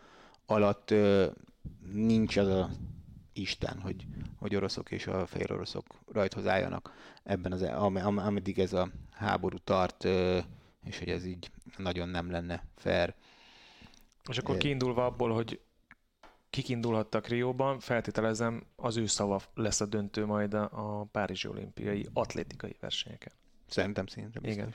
[0.47, 0.95] alatt.
[1.93, 2.71] Nincs az a
[3.33, 4.07] Isten, hogy,
[4.39, 8.89] hogy oroszok és a fehér oroszok rajthoz álljanak ebben az, am, am, ameddig ez a
[9.11, 10.05] háború tart,
[10.85, 13.15] és hogy ez így nagyon nem lenne fair.
[14.29, 15.61] És akkor kiindulva abból, hogy
[16.55, 22.77] kik indulhattak Rióban, feltételezem az ő szava lesz a döntő majd a Párizsi olimpiai atlétikai
[22.81, 23.33] versenyeken.
[23.67, 24.55] Szerintem szinte biztos.
[24.55, 24.75] Igen.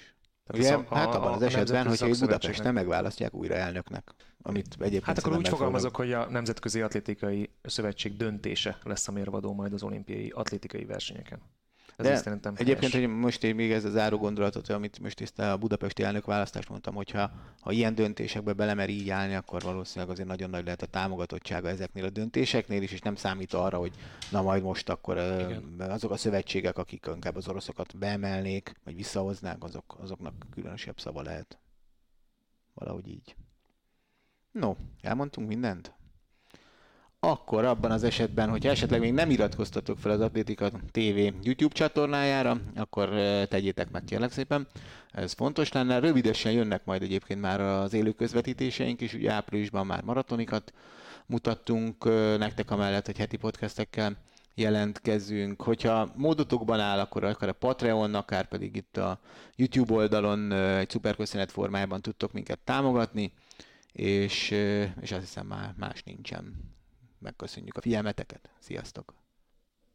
[0.53, 5.17] Ugye, a, hát abban az esetben, hogyha Budapest nem megválasztják újra elnöknek, amit egyébként Hát
[5.17, 10.29] akkor úgy fogalmazok, hogy a Nemzetközi Atlétikai Szövetség döntése lesz a mérvadó majd az olimpiai
[10.35, 11.41] atlétikai versenyeken.
[11.99, 15.39] Ez De szerintem egyébként, hogy most én még ez a záró gondolatot, amit most ezt
[15.39, 20.27] a budapesti elnök választást mondtam, hogyha ha ilyen döntésekbe belemer így állni, akkor valószínűleg azért
[20.27, 23.91] nagyon nagy lehet a támogatottsága ezeknél a döntéseknél is, és nem számít arra, hogy
[24.31, 25.75] na majd most akkor Igen.
[25.79, 31.59] azok a szövetségek, akik inkább az oroszokat beemelnék, vagy visszahoznák, azok, azoknak különösebb szava lehet.
[32.73, 33.35] Valahogy így.
[34.51, 35.98] No, elmondtunk mindent?
[37.19, 42.61] Akkor abban az esetben, hogyha esetleg még nem iratkoztatok fel az Atlétika TV YouTube csatornájára,
[42.75, 43.09] akkor
[43.47, 44.67] tegyétek meg kérlek szépen.
[45.11, 45.99] Ez fontos lenne.
[45.99, 50.73] Rövidesen jönnek majd egyébként már az élő közvetítéseink is, ugye áprilisban már maratonikat
[51.25, 52.03] mutattunk
[52.37, 54.17] nektek amellett, hogy heti podcastekkel
[54.55, 55.61] jelentkezünk.
[55.61, 59.19] Hogyha módotokban áll, akkor akár a Patreon, akár pedig itt a
[59.55, 63.33] YouTube oldalon egy szuperköszönet formájában tudtok minket támogatni,
[63.91, 64.51] és,
[65.01, 66.68] és azt hiszem már más nincsen
[67.19, 68.49] megköszönjük a figyelmeteket.
[68.59, 69.18] Sziasztok!